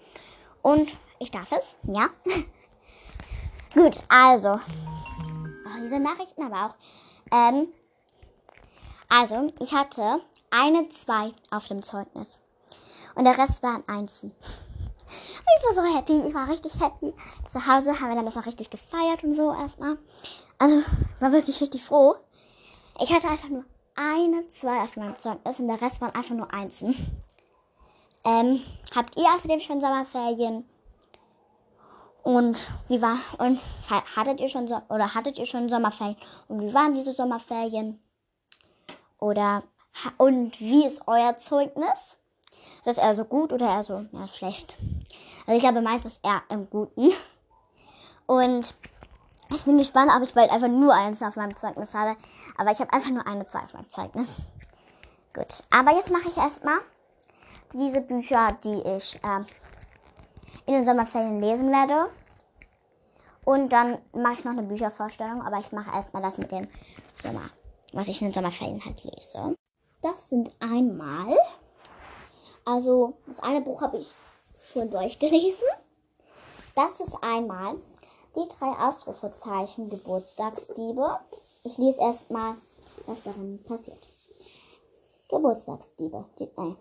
[0.62, 2.10] Und ich darf es, ja.
[3.74, 4.58] Gut, also.
[4.58, 6.74] Oh, diese Nachrichten aber auch.
[7.32, 7.68] Ähm,
[9.08, 12.38] also, ich hatte eine 2 auf dem Zeugnis.
[13.14, 14.32] Und der Rest waren Einsen.
[15.08, 17.14] Ich war so happy, ich war richtig happy.
[17.48, 19.98] Zu Hause haben wir dann das auch richtig gefeiert und so erstmal.
[20.58, 20.82] Also,
[21.20, 22.16] war wirklich richtig froh.
[23.00, 26.52] Ich hatte einfach nur eine 2 auf meinem Zeugnis und der Rest waren einfach nur
[26.52, 26.94] Einsen.
[28.24, 28.60] Ähm,
[28.94, 30.68] habt ihr außerdem schon Sommerferien?
[32.22, 33.60] Und wie war und
[34.16, 36.16] hattet ihr schon oder hattet ihr schon Sommerferien?
[36.48, 38.02] Und wie waren diese Sommerferien?
[39.20, 39.62] Oder
[40.18, 42.16] und wie ist euer Zeugnis?
[42.76, 44.78] Ist das eher so gut oder eher so ja, schlecht?
[45.46, 47.12] Also ich habe meint das eher im Guten.
[48.26, 48.74] Und
[49.50, 52.16] ich bin gespannt, ob ich bald einfach nur eins auf meinem Zeugnis habe.
[52.56, 54.36] Aber ich habe einfach nur eine Zahl auf meinem Zeugnis.
[55.32, 55.62] Gut.
[55.70, 56.78] Aber jetzt mache ich erstmal
[57.72, 59.44] diese Bücher, die ich äh,
[60.66, 62.10] in den Sommerferien lesen werde.
[63.44, 65.42] Und dann mache ich noch eine Büchervorstellung.
[65.42, 66.66] Aber ich mache erstmal das mit dem
[67.14, 67.50] Sommer,
[67.92, 69.56] was ich in den Sommerferien halt lese.
[70.06, 71.36] Das sind einmal,
[72.64, 74.14] also das eine Buch habe ich
[74.72, 75.66] schon durchgelesen.
[76.76, 77.74] Das ist einmal
[78.36, 81.18] die drei Ausrufezeichen Geburtstagsdiebe.
[81.64, 82.54] Ich lese erstmal,
[83.06, 83.98] was darin passiert.
[85.28, 86.24] Geburtstagsdiebe.
[86.38, 86.76] Die, äh,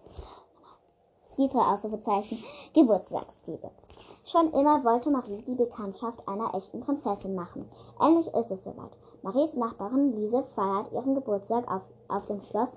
[1.40, 2.38] die drei Ausrufezeichen
[2.76, 3.72] Geburtstagsdiebe.
[4.26, 7.72] Schon immer wollte Marie die Bekanntschaft einer echten Prinzessin machen.
[8.00, 8.92] Endlich ist es soweit.
[9.24, 12.70] Maries Nachbarin Lise feiert ihren Geburtstag auf, auf dem Schloss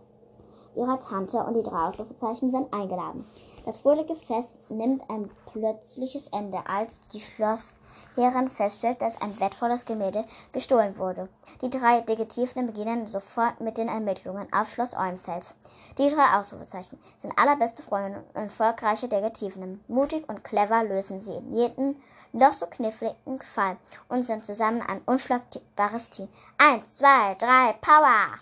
[0.78, 3.24] ihrer Tante und die drei Ausrufezeichen sind eingeladen.
[3.64, 10.24] Das fröhliche Fest nimmt ein plötzliches Ende, als die Schlossherrin feststellt, dass ein wertvolles Gemälde
[10.52, 11.28] gestohlen wurde.
[11.60, 15.54] Die drei Detektiven beginnen sofort mit den Ermittlungen auf Schloss Eulenfels.
[15.98, 19.84] Die drei Ausrufezeichen sind allerbeste Freunde und erfolgreiche Detektiven.
[19.86, 22.00] Mutig und clever lösen sie jeden
[22.32, 23.76] noch so kniffligen Fall
[24.08, 26.28] und sind zusammen ein unschlagbares Team.
[26.56, 28.38] Eins, zwei, drei, Power!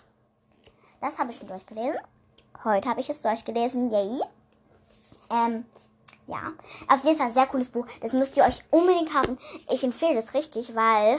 [1.01, 2.01] Das habe ich schon durchgelesen.
[2.67, 3.91] Heute habe ich es durchgelesen.
[3.91, 4.21] Yay!
[5.31, 5.65] Ähm,
[6.27, 6.53] Ja,
[6.89, 7.87] auf jeden Fall sehr cooles Buch.
[8.01, 9.39] Das müsst ihr euch unbedingt haben.
[9.71, 11.19] Ich empfehle es richtig, weil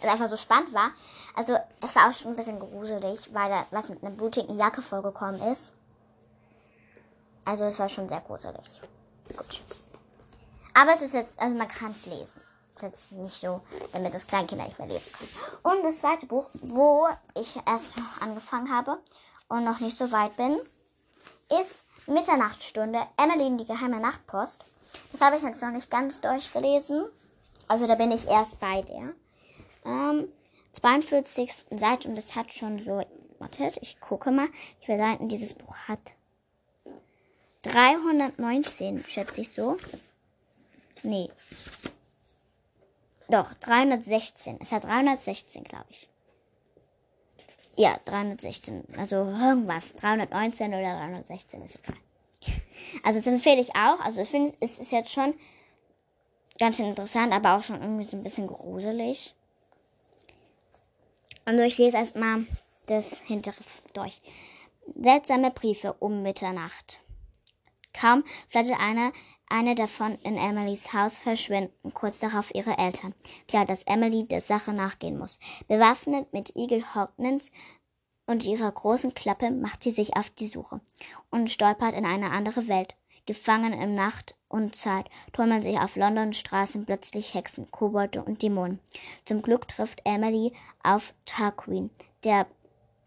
[0.00, 0.92] es einfach so spannend war.
[1.34, 4.80] Also es war auch schon ein bisschen gruselig, weil da was mit einer blutigen Jacke
[4.80, 5.72] vorgekommen ist.
[7.44, 8.80] Also es war schon sehr gruselig.
[9.36, 9.62] Gut.
[10.74, 12.40] Aber es ist jetzt, also man kann es lesen.
[12.76, 13.60] Es ist jetzt nicht so,
[13.92, 15.76] damit das Kleinkinder nicht mehr lesen können.
[15.76, 18.98] Und das zweite Buch, wo ich erst noch angefangen habe
[19.48, 20.60] und noch nicht so weit bin,
[21.60, 24.64] ist Mitternachtstunde, Emmeline, die geheime Nachtpost.
[25.12, 27.06] Das habe ich jetzt noch nicht ganz durchgelesen.
[27.68, 29.14] Also da bin ich erst bei der.
[29.84, 30.28] Ähm,
[30.72, 31.50] 42.
[31.70, 33.02] Seite und es hat schon so,
[33.38, 34.48] wartet, ich gucke mal,
[34.80, 36.12] wie viele Seiten dieses Buch hat.
[37.62, 39.76] 319, schätze ich so.
[41.02, 41.30] Nee.
[43.28, 44.58] Doch, 316.
[44.60, 46.08] Es hat 316, glaube ich.
[47.76, 48.84] Ja, 316.
[48.96, 49.94] Also irgendwas.
[49.94, 51.96] 319 oder 316 ist egal.
[53.02, 54.00] Also das empfehle ich auch.
[54.00, 55.34] Also ich finde, es ist jetzt schon
[56.58, 59.34] ganz interessant, aber auch schon irgendwie so ein bisschen gruselig.
[61.46, 62.46] Und ich lese erstmal
[62.86, 63.56] das hintere
[63.92, 64.20] durch.
[65.00, 67.00] Seltsame Briefe um Mitternacht.
[67.94, 69.12] Kaum flattert einer
[69.48, 73.14] eine davon in Emilys Haus verschwinden kurz darauf ihre Eltern.
[73.46, 75.38] Klar, dass Emily der Sache nachgehen muss.
[75.68, 77.52] Bewaffnet mit Eagle Hawkins
[78.26, 80.80] und ihrer großen Klappe macht sie sich auf die Suche
[81.30, 82.96] und stolpert in eine andere Welt.
[83.26, 88.80] Gefangen in Nacht und Zeit tummeln sich auf Londons Straßen plötzlich Hexen, Kobolde und Dämonen.
[89.24, 90.52] Zum Glück trifft Emily
[90.82, 91.90] auf Tarquin,
[92.24, 92.46] der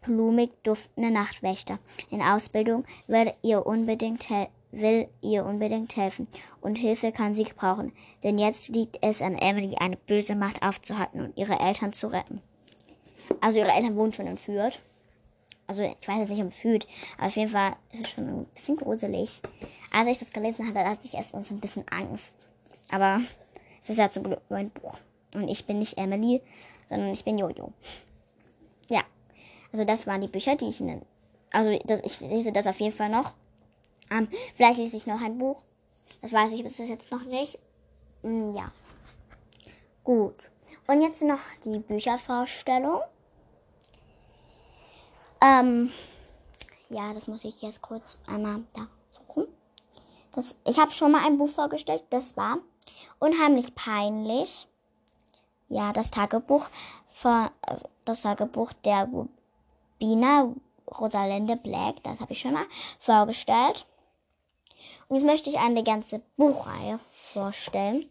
[0.00, 1.78] blumig duftende Nachtwächter.
[2.10, 6.28] In Ausbildung will ihr unbedingt helfen will ihr unbedingt helfen
[6.60, 11.20] und Hilfe kann sie gebrauchen, denn jetzt liegt es an Emily, eine böse Macht aufzuhalten
[11.20, 12.42] und ihre Eltern zu retten.
[13.40, 14.82] Also ihre Eltern wurden schon entführt.
[15.66, 16.86] Also ich weiß jetzt nicht entführt,
[17.18, 19.42] aber auf jeden Fall ist es schon ein bisschen gruselig.
[19.92, 22.36] Als ich das gelesen hatte, hatte ich erst so ein bisschen Angst.
[22.90, 23.20] Aber
[23.82, 24.94] es ist ja zum Glück nur ein Buch.
[25.34, 26.40] Und ich bin nicht Emily,
[26.88, 27.72] sondern ich bin Jojo.
[28.88, 29.02] Ja.
[29.70, 31.02] Also das waren die Bücher, die ich nenne.
[31.50, 33.34] Also das, ich lese das auf jeden Fall noch.
[34.10, 35.62] Ähm, vielleicht lese ich noch ein Buch.
[36.22, 37.58] Das weiß ich bis jetzt noch nicht.
[38.22, 38.64] Mm, ja.
[40.04, 40.36] Gut.
[40.86, 43.00] Und jetzt noch die Büchervorstellung.
[45.40, 45.92] Ähm,
[46.88, 49.46] ja, das muss ich jetzt kurz einmal da suchen.
[50.32, 52.02] Das, ich habe schon mal ein Buch vorgestellt.
[52.10, 52.58] Das war
[53.18, 54.66] unheimlich peinlich.
[55.68, 56.68] Ja, das Tagebuch
[57.12, 59.08] von äh, das Tagebuch der
[59.98, 60.54] Bina
[60.98, 62.02] Rosalinde Black.
[62.02, 62.66] Das habe ich schon mal
[62.98, 63.86] vorgestellt.
[65.08, 68.08] Und jetzt möchte ich eine ganze Buchreihe vorstellen.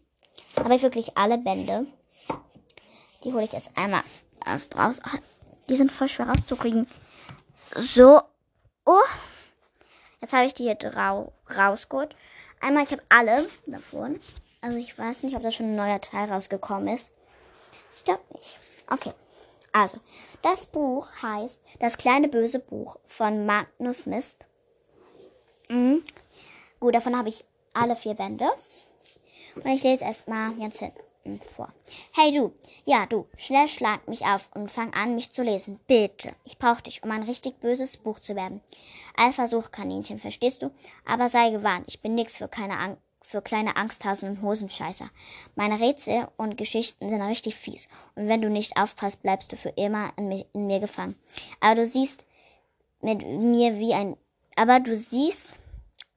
[0.56, 1.86] Habe ich wirklich alle Bände.
[3.24, 4.02] Die hole ich jetzt einmal
[4.44, 5.00] erst raus.
[5.68, 6.86] Die sind voll schwer rauszukriegen.
[7.76, 8.20] So.
[8.84, 8.98] Oh.
[10.20, 12.14] Jetzt habe ich die hier drau rausgeholt.
[12.60, 14.18] Einmal, ich habe alle davon.
[14.60, 17.12] Also ich weiß nicht, ob da schon ein neuer Teil rausgekommen ist.
[18.04, 18.58] Glaube nicht.
[18.90, 19.12] Okay.
[19.72, 19.98] Also,
[20.42, 24.44] das Buch heißt Das kleine böse Buch von Magnus Mist.
[25.68, 26.02] Mhm.
[26.80, 28.48] Gut, davon habe ich alle vier Bände.
[29.56, 31.72] Und ich lese erstmal jetzt hinten vor.
[32.14, 32.52] Hey du,
[32.84, 35.80] ja du, schnell schlag mich auf und fang an, mich zu lesen.
[35.86, 36.32] Bitte.
[36.44, 38.60] Ich brauche dich, um ein richtig böses Buch zu werden.
[39.72, 40.70] Kaninchen, verstehst du?
[41.04, 45.10] Aber sei gewarnt, ich bin nix für keine Angst für kleine Angsthasen und Hosenscheißer.
[45.54, 47.86] Meine Rätsel und Geschichten sind richtig fies.
[48.14, 51.14] Und wenn du nicht aufpasst, bleibst du für immer in, mich, in mir gefangen.
[51.60, 52.24] Aber du siehst
[53.02, 54.16] mit mir wie ein,
[54.56, 55.57] aber du siehst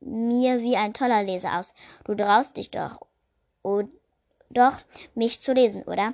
[0.02, 1.74] mir wie ein toller Leser aus.
[2.04, 3.06] Du traust dich doch,
[3.64, 3.84] oh,
[4.50, 4.78] doch,
[5.16, 6.14] mich zu lesen, oder?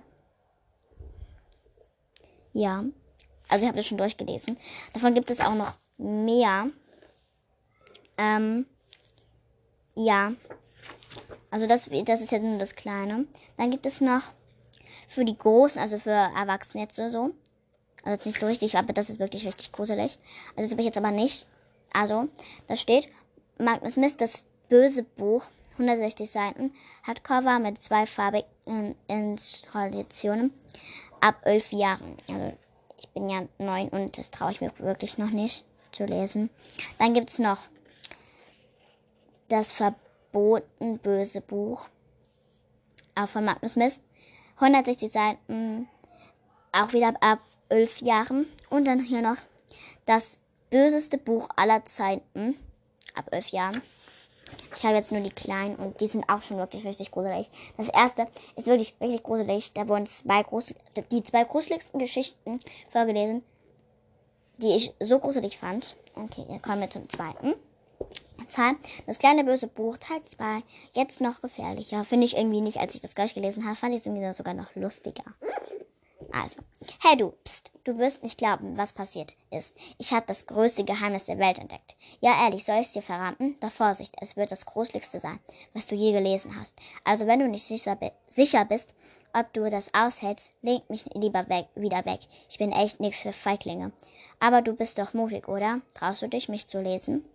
[2.54, 2.84] Ja.
[3.50, 4.58] Also ich habe das schon durchgelesen.
[4.94, 6.68] Davon gibt es auch noch mehr.
[8.18, 8.66] Ähm,
[9.96, 10.34] ja.
[11.50, 13.26] Also das, das ist jetzt nur das Kleine.
[13.58, 14.24] Dann gibt es noch
[15.08, 17.32] für die Großen, also für Erwachsene jetzt oder so.
[18.04, 20.20] Also jetzt nicht so richtig, aber das ist wirklich richtig gruselig.
[20.56, 21.48] Also das habe ich jetzt aber nicht.
[21.94, 22.28] Also,
[22.68, 23.08] da steht,
[23.60, 25.44] Magnus Mist, das böse Buch,
[25.74, 30.54] 160 Seiten, hat Cover mit zwei farbigen Installationen
[31.22, 32.18] ab elf Jahren.
[32.30, 32.54] Also
[33.00, 36.50] ich bin ja neun und das traue ich mir wirklich noch nicht zu lesen.
[37.00, 37.60] Dann gibt es noch
[39.50, 41.88] das verboten böse Buch,
[43.16, 44.02] auch von Magnus Mist,
[44.56, 45.88] 160 Seiten,
[46.72, 47.40] auch wieder ab
[47.70, 48.46] elf Jahren.
[48.70, 49.38] Und dann hier noch
[50.06, 50.40] das
[50.70, 52.56] böseste Buch aller Zeiten
[53.18, 53.82] ab elf Jahren.
[54.76, 57.50] Ich habe jetzt nur die kleinen und die sind auch schon wirklich richtig gruselig.
[57.76, 59.74] Das erste ist wirklich richtig gruselig.
[59.74, 60.74] Da wurden zwei groß,
[61.12, 63.44] die zwei gruseligsten Geschichten vorgelesen,
[64.58, 65.96] die ich so gruselig fand.
[66.16, 67.56] Okay, jetzt kommen wir zum zweiten.
[69.06, 70.62] Das kleine böse Buch, Teil 2.
[70.94, 72.06] Jetzt noch gefährlicher.
[72.06, 74.54] Finde ich irgendwie nicht, als ich das gleich gelesen habe, fand ich es irgendwie sogar
[74.54, 75.24] noch lustiger.
[76.32, 76.62] Also,
[77.02, 79.76] hey du, pst, du wirst nicht glauben, was passiert ist.
[79.98, 81.96] Ich habe das größte Geheimnis der Welt entdeckt.
[82.20, 83.56] Ja, ehrlich, soll ich es dir verraten?
[83.60, 85.40] Doch Vorsicht, es wird das Gruseligste sein,
[85.74, 86.76] was du je gelesen hast.
[87.04, 88.90] Also, wenn du nicht sicher, sicher bist,
[89.34, 92.22] ob du das aushältst, leg mich lieber weg, wieder weg.
[92.50, 93.92] Ich bin echt nichts für Feiglinge.
[94.40, 95.82] Aber du bist doch mutig, oder?
[95.94, 97.26] Traust du dich, mich zu lesen?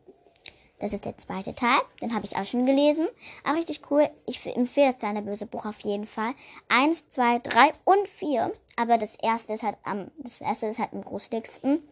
[0.83, 1.79] Das ist der zweite Teil.
[2.01, 3.07] Den habe ich auch schon gelesen.
[3.45, 4.11] Auch richtig cool.
[4.27, 6.35] Ich empfehle das kleine böse Buch auf jeden Fall.
[6.69, 8.51] Eins, zwei, drei und vier.
[8.75, 11.85] Aber das erste ist halt am, das erste ist halt am gruseligsten.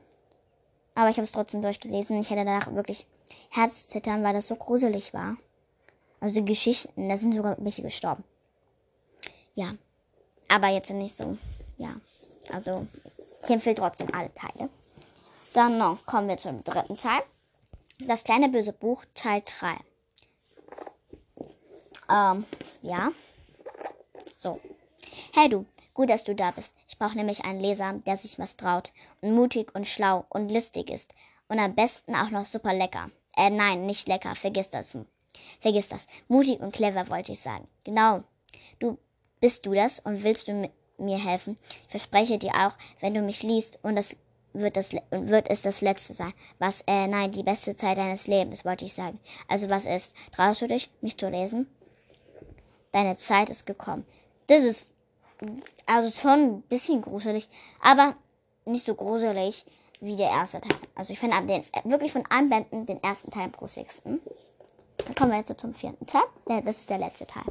[0.96, 2.20] Aber ich habe es trotzdem durchgelesen.
[2.20, 3.06] Ich hatte danach wirklich
[3.50, 5.36] Herzzittern, weil das so gruselig war.
[6.18, 8.24] Also die Geschichten, da sind sogar welche gestorben.
[9.54, 9.74] Ja.
[10.48, 11.38] Aber jetzt nicht so.
[11.78, 11.94] Ja.
[12.52, 12.88] Also,
[13.44, 14.68] ich empfehle trotzdem alle Teile.
[15.54, 17.22] Dann noch kommen wir zum dritten Teil.
[18.06, 19.76] Das kleine böse Buch, Teil 3.
[22.08, 22.44] Ähm,
[22.82, 23.12] ja.
[24.36, 24.58] So.
[25.32, 26.72] Hey du, gut, dass du da bist.
[26.88, 30.90] Ich brauche nämlich einen Leser, der sich was traut und mutig und schlau und listig
[30.90, 31.14] ist.
[31.48, 33.10] Und am besten auch noch super lecker.
[33.36, 34.96] Äh, nein, nicht lecker, vergiss das.
[35.60, 36.06] Vergiss das.
[36.28, 37.68] Mutig und clever wollte ich sagen.
[37.84, 38.22] Genau.
[38.78, 38.98] Du
[39.40, 41.56] bist du das und willst du mir helfen?
[41.84, 44.16] Ich verspreche dir auch, wenn du mich liest und das
[44.52, 46.32] wird, das, wird es das letzte sein.
[46.58, 49.20] Was, äh, nein, die beste Zeit deines Lebens, wollte ich sagen.
[49.48, 50.14] Also was ist?
[50.32, 51.66] Traust du dich, mich zu lesen?
[52.92, 54.04] Deine Zeit ist gekommen.
[54.48, 54.92] Das ist
[55.86, 57.48] also schon ein bisschen gruselig,
[57.80, 58.16] aber
[58.64, 59.64] nicht so gruselig
[60.00, 60.78] wie der erste Teil.
[60.94, 64.20] Also ich finde den wirklich von allen Bänden den ersten Teil am gruseligsten.
[64.96, 66.22] Dann kommen wir jetzt zum vierten Teil.
[66.46, 67.44] Das ist der letzte Teil.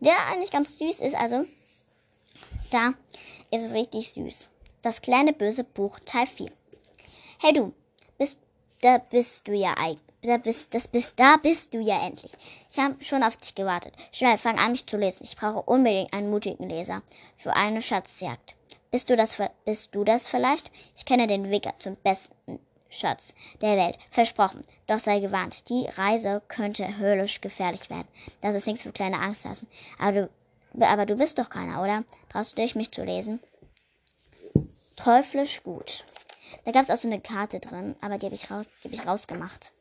[0.00, 1.44] Der eigentlich ganz süß ist, also
[2.70, 2.94] da
[3.50, 4.48] ist es richtig süß.
[4.82, 6.50] Das kleine böse Buch Teil 4.
[7.38, 7.74] Hey du,
[8.16, 8.38] bist,
[8.80, 10.00] da bist du ja eigentlich.
[10.22, 12.32] Da bist, das bist, da bist du ja endlich.
[12.70, 13.94] Ich habe schon auf dich gewartet.
[14.10, 15.24] Schnell, fang an, mich zu lesen.
[15.24, 17.02] Ich brauche unbedingt einen mutigen Leser
[17.36, 18.54] für eine Schatzjagd.
[18.90, 20.70] Bist du das, bist du das vielleicht?
[20.96, 23.98] Ich kenne den Weg zum besten Schatz der Welt.
[24.10, 24.64] Versprochen.
[24.86, 25.68] Doch sei gewarnt.
[25.68, 28.08] Die Reise könnte höllisch gefährlich werden.
[28.40, 29.68] Das ist nichts für kleine Angsthasen.
[29.98, 30.30] Aber du,
[30.86, 32.04] aber du bist doch keiner, oder?
[32.30, 33.40] Traust du dich, mich zu lesen?
[35.02, 36.04] Teuflisch gut.
[36.64, 39.06] Da gab es auch so eine Karte drin, aber die habe ich, raus, hab ich
[39.06, 39.72] rausgemacht.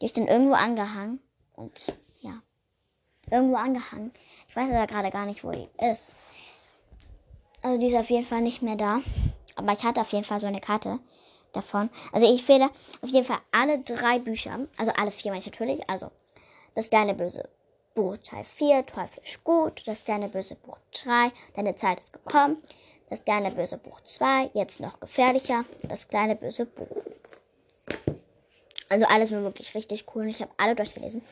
[0.00, 1.20] Die habe ich dann irgendwo angehangen.
[1.54, 1.80] Und
[2.20, 2.40] ja,
[3.30, 4.12] irgendwo angehangen.
[4.48, 6.14] Ich weiß aber gerade gar nicht, wo die ist.
[7.62, 9.00] Also die ist auf jeden Fall nicht mehr da.
[9.56, 11.00] Aber ich hatte auf jeden Fall so eine Karte
[11.52, 11.90] davon.
[12.12, 12.70] Also ich fehle
[13.02, 14.60] auf jeden Fall alle drei Bücher.
[14.76, 15.90] Also alle vier meine ich natürlich.
[15.90, 16.12] Also
[16.76, 17.48] das kleine böse
[17.94, 19.82] Buch Teil 4, teuflisch gut.
[19.86, 22.58] Das kleine böse Buch 3, deine Zeit ist gekommen.
[23.10, 25.64] Das kleine böse Buch 2, jetzt noch gefährlicher.
[25.82, 27.02] Das kleine böse Buch.
[28.90, 31.22] Also alles nur wirklich richtig cool und ich habe alle durchgelesen.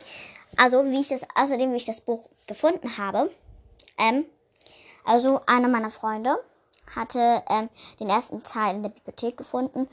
[0.56, 3.30] Also wie ich das, außerdem wie ich das Buch gefunden habe,
[3.98, 4.24] ähm,
[5.04, 6.36] also einer meiner Freunde
[6.94, 9.88] hatte ähm, den ersten Teil in der Bibliothek gefunden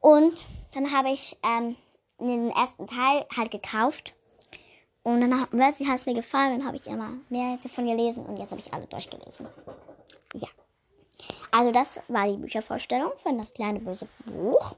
[0.00, 0.34] und
[0.72, 1.76] dann habe ich ähm,
[2.18, 4.14] den ersten Teil halt gekauft
[5.02, 8.50] und dann hat es mir gefallen und habe ich immer mehr davon gelesen und jetzt
[8.50, 9.46] habe ich alle durchgelesen.
[10.34, 10.48] Ja.
[11.56, 14.74] Also das war die Büchervorstellung von das kleine böse Buch.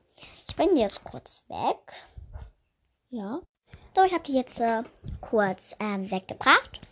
[0.46, 1.78] Ich die jetzt kurz weg.
[3.08, 3.40] Ja.
[3.94, 4.82] So, ich habe die jetzt äh,
[5.22, 6.82] kurz ähm, weggebracht.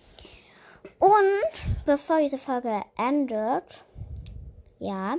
[0.99, 3.85] Und bevor diese Folge endet,
[4.79, 5.19] ja,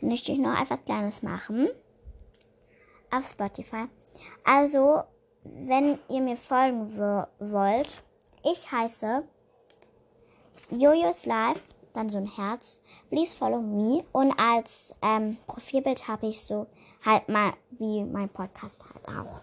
[0.00, 1.68] möchte ich noch etwas Kleines machen.
[3.10, 3.88] Auf Spotify.
[4.44, 5.02] Also,
[5.44, 8.02] wenn ihr mir folgen wollt,
[8.42, 9.22] ich heiße
[10.70, 11.62] Jojos Live
[11.98, 12.80] dann so ein Herz.
[13.10, 14.04] Please follow me.
[14.12, 16.66] Und als ähm, Profilbild habe ich so
[17.04, 19.42] halt mal wie mein Podcast halt auch.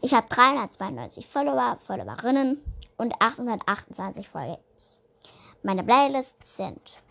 [0.00, 2.62] Ich habe 392 Follower, Followerinnen
[2.96, 5.00] und 828 Follows.
[5.62, 7.02] Meine Playlists sind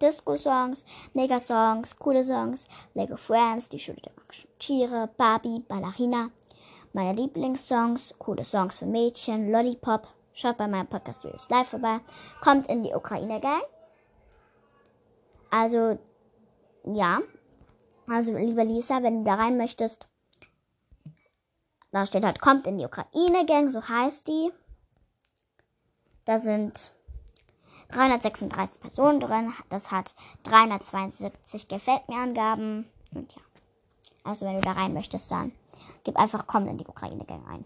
[0.00, 6.30] Disco-Songs, Mega-Songs, coole Songs, Lego Friends, die Schule der magischen Tiere, Barbie, Ballerina,
[6.92, 10.06] meine Lieblingssongs, coole Songs für Mädchen, Lollipop.
[10.34, 12.00] Schaut bei meinem Podcast Studios Live vorbei.
[12.40, 13.62] Kommt in die Ukraine Gang.
[15.54, 16.00] Also,
[16.82, 17.20] ja.
[18.08, 20.08] Also, liebe Lisa, wenn du da rein möchtest,
[21.92, 24.50] da steht halt, kommt in die Ukraine-Gang, so heißt die.
[26.24, 26.90] Da sind
[27.88, 29.52] 336 Personen drin.
[29.68, 32.90] Das hat 372 Gefällt mir Angaben.
[33.14, 33.42] Und ja.
[34.24, 35.52] Also, wenn du da rein möchtest, dann
[36.02, 37.64] gib einfach kommt in die Ukraine-Gang ein.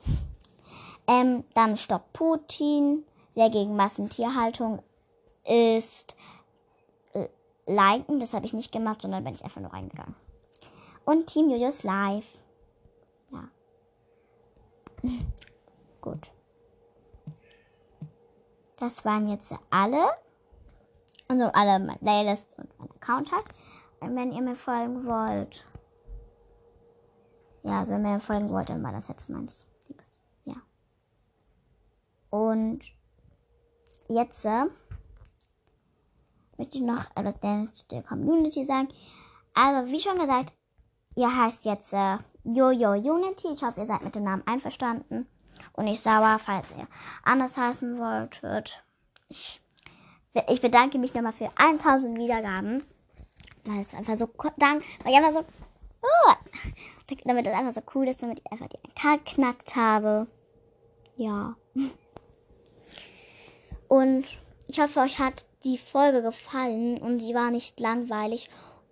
[1.07, 3.05] Ähm, dann Stopp Putin.
[3.35, 4.83] Wer gegen Massentierhaltung
[5.49, 6.15] ist,
[7.69, 8.19] liken.
[8.19, 10.17] Das habe ich nicht gemacht, sondern bin ich einfach nur reingegangen.
[11.05, 12.39] Und Team Julius Live.
[13.31, 13.49] Ja.
[16.01, 16.31] Gut.
[18.79, 20.05] Das waren jetzt alle.
[21.29, 23.45] Also alle meine Playlist und mein Account hat.
[24.01, 25.67] Und wenn ihr mir folgen wollt.
[27.65, 29.67] Ja, also wenn ihr mir folgen wollt, dann war das jetzt meins.
[30.45, 30.57] Ja.
[32.31, 32.81] Und
[34.09, 34.67] jetzt äh,
[36.59, 38.89] möchte ich noch etwas zu der Community sagen.
[39.55, 40.53] Also, wie schon gesagt,
[41.15, 43.49] ihr heißt jetzt äh, Jojo Unity.
[43.55, 45.27] Ich hoffe, ihr seid mit dem Namen einverstanden
[45.73, 46.87] und nicht sauer, falls ihr
[47.23, 48.83] anders heißen wolltet.
[49.29, 49.61] Ich,
[50.49, 52.85] ich bedanke mich nochmal für 1000 Wiedergaben.
[53.65, 55.45] Weil es einfach so dank, weil ich einfach so,
[56.03, 56.33] oh,
[57.25, 60.27] damit es einfach so cool ist, damit ich einfach die 1K knackt habe.
[61.17, 61.57] Ja.
[63.89, 64.25] Und
[64.69, 68.49] ich hoffe, euch hat die Folge gefallen und sie war nicht langweilig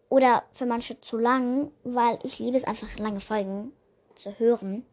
[0.08, 3.72] oder für manche zu lang, weil ich liebe es einfach lange Folgen
[4.14, 4.84] zu hören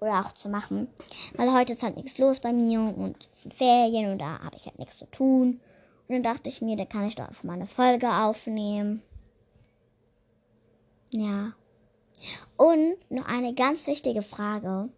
[0.00, 0.88] oder auch zu machen.
[1.34, 4.56] Weil heute ist halt nichts los bei mir und es sind Ferien und da habe
[4.56, 5.60] ich halt nichts zu tun.
[6.06, 9.02] Und dann dachte ich mir, da kann ich doch einfach mal eine Folge aufnehmen.
[11.12, 11.52] Ja.
[12.56, 14.88] Und noch eine ganz wichtige Frage.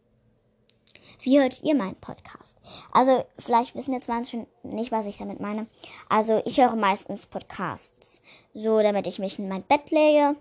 [1.22, 2.56] Wie hört ihr meinen Podcast?
[2.92, 5.66] Also, vielleicht wissen jetzt manche nicht, was ich damit meine.
[6.08, 8.22] Also, ich höre meistens Podcasts.
[8.54, 10.36] So, damit ich mich in mein Bett lege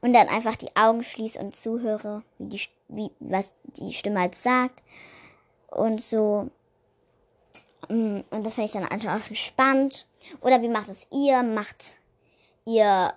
[0.00, 4.34] und dann einfach die Augen schließe und zuhöre, wie die, wie, was die Stimme halt
[4.34, 4.82] sagt.
[5.68, 6.50] Und so.
[7.88, 10.06] Mm, und das finde ich dann einfach auch spannend.
[10.40, 11.42] Oder wie macht es ihr?
[11.42, 11.96] Macht
[12.64, 13.12] ihr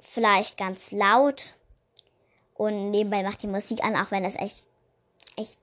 [0.00, 1.54] vielleicht ganz laut
[2.54, 4.66] und nebenbei macht die Musik an, auch wenn das echt,
[5.36, 5.58] echt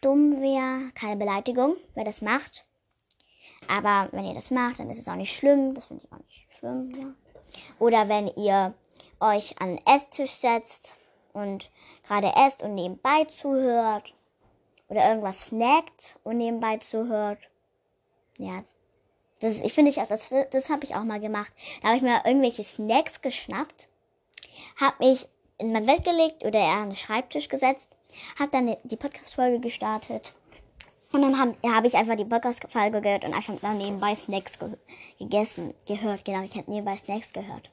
[0.00, 0.90] dumm wäre.
[0.94, 2.64] Keine Beleidigung, wer das macht.
[3.68, 5.74] Aber wenn ihr das macht, dann ist es auch nicht schlimm.
[5.74, 7.14] Das finde ich auch nicht schlimm, ja.
[7.78, 8.74] Oder wenn ihr
[9.20, 10.94] euch an den Esstisch setzt
[11.32, 11.70] und
[12.06, 14.14] gerade esst und nebenbei zuhört.
[14.88, 17.38] Oder irgendwas snackt und nebenbei zuhört.
[18.38, 18.62] Ja.
[19.40, 21.52] Das, ich finde, ich, das, das habe ich auch mal gemacht.
[21.80, 23.88] Da habe ich mir irgendwelche Snacks geschnappt,
[24.80, 25.28] habe mich
[25.58, 27.90] in mein Bett gelegt oder eher an den Schreibtisch gesetzt
[28.38, 30.34] habe dann die Podcast-Folge gestartet.
[31.12, 34.76] Und dann habe hab ich einfach die Podcast-Folge gehört und einfach dann nebenbei Snacks ge
[35.18, 36.24] gegessen, gehört.
[36.24, 37.70] Genau, ich habe nebenbei Snacks gehört.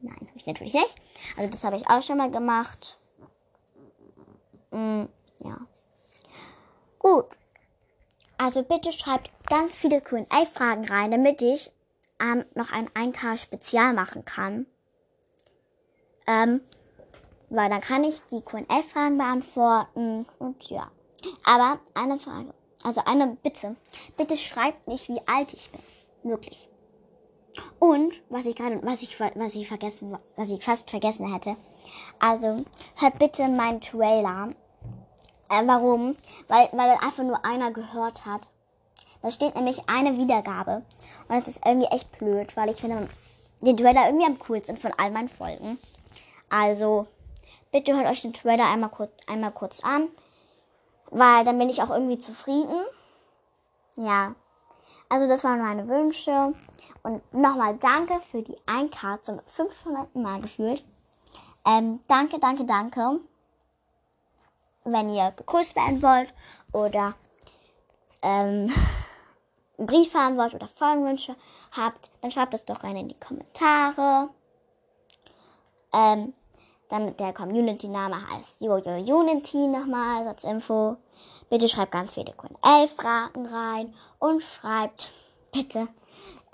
[0.00, 0.96] Nein, habe ich natürlich nicht.
[1.36, 2.96] Also das habe ich auch schon mal gemacht.
[4.70, 5.04] Mm,
[5.40, 5.58] ja.
[6.98, 7.26] Gut.
[8.36, 11.70] Also bitte schreibt ganz viele Q&A-Fragen rein, damit ich
[12.20, 14.66] ähm, noch ein 1K-Spezial machen kann.
[16.26, 16.60] Ähm,
[17.50, 20.90] weil dann kann ich die Q&A-Fragen beantworten und ja.
[21.44, 22.52] Aber eine Frage,
[22.84, 23.76] also eine Bitte.
[24.16, 25.80] Bitte schreibt nicht, wie alt ich bin.
[26.22, 26.68] Wirklich.
[27.78, 31.56] Und was ich gerade, was ich, was ich vergessen, was ich fast vergessen hätte.
[32.18, 32.64] Also
[32.96, 34.50] hört bitte meinen Trailer.
[35.50, 36.16] Äh, warum?
[36.46, 38.42] Weil, weil einfach nur einer gehört hat.
[39.22, 40.82] Da steht nämlich eine Wiedergabe.
[41.28, 43.08] Und das ist irgendwie echt blöd, weil ich finde
[43.60, 45.78] den Trailer irgendwie am coolsten von all meinen Folgen.
[46.50, 47.06] Also
[47.70, 50.08] Bitte hört euch den Trailer einmal kurz, einmal kurz an,
[51.10, 52.84] weil dann bin ich auch irgendwie zufrieden.
[53.96, 54.34] Ja,
[55.08, 56.54] also das waren meine Wünsche.
[57.02, 60.14] Und nochmal danke für die 1K zum 500.
[60.16, 60.84] Mal gefühlt.
[61.64, 63.20] Ähm, danke, danke, danke.
[64.84, 66.32] Wenn ihr begrüßt werden wollt
[66.72, 67.14] oder
[68.22, 68.70] ähm,
[69.78, 71.36] einen Brief haben wollt oder Folgenwünsche
[71.72, 74.30] habt, dann schreibt es doch rein in die Kommentare.
[75.92, 76.32] Ähm,
[76.88, 80.96] dann der Community-Name heißt Jojo Unity nochmal als Info.
[81.50, 85.12] Bitte schreibt ganz viele Q&A-Fragen rein und schreibt
[85.52, 85.88] bitte,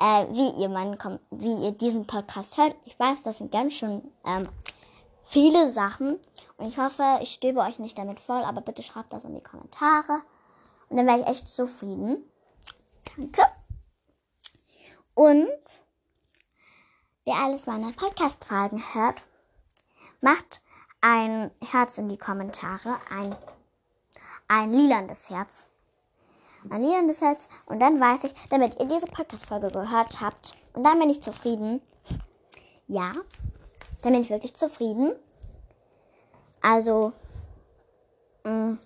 [0.01, 0.99] äh, wie ihr meinen,
[1.31, 2.75] wie ihr diesen Podcast hört.
[2.85, 4.49] Ich weiß, das sind ganz schön ähm,
[5.23, 6.19] viele Sachen
[6.59, 9.41] und ich hoffe, ich stöbe euch nicht damit voll, aber bitte schreibt das in die
[9.41, 10.21] Kommentare
[10.89, 12.25] und dann wäre ich echt zufrieden.
[13.17, 13.43] Danke.
[15.15, 15.49] Und
[17.25, 19.23] wer alles meine Podcast-Fragen hört,
[20.25, 20.63] Macht
[21.03, 23.37] ein Herz in die Kommentare, ein,
[24.49, 25.69] ein lilandes Herz.
[26.71, 27.47] Ein lilandes Herz.
[27.67, 30.55] Und dann weiß ich, damit ihr diese Podcast-Folge gehört habt.
[30.73, 31.83] Und dann bin ich zufrieden.
[32.87, 33.13] Ja,
[34.01, 35.15] dann bin ich wirklich zufrieden.
[36.63, 37.13] Also,
[38.45, 38.79] mh, mm,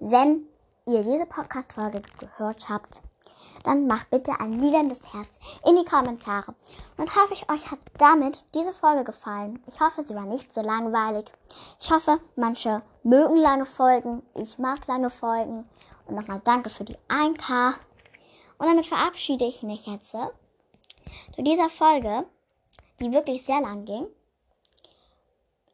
[0.00, 0.46] wenn
[0.84, 3.00] ihr diese Podcast-Folge gehört habt,
[3.66, 5.28] dann macht bitte ein lilandes Herz
[5.66, 6.54] in die Kommentare.
[6.96, 9.62] Und hoffe ich, euch hat damit diese Folge gefallen.
[9.66, 11.26] Ich hoffe, sie war nicht so langweilig.
[11.80, 14.22] Ich hoffe, manche mögen lange Folgen.
[14.34, 15.68] Ich mag lange Folgen.
[16.06, 17.74] Und nochmal danke für die 1K.
[18.58, 20.30] Und damit verabschiede ich mich jetzt zu
[21.38, 22.24] dieser Folge,
[23.00, 24.06] die wirklich sehr lang ging.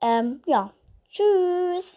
[0.00, 0.72] Ähm, ja.
[1.10, 1.90] Tschüss.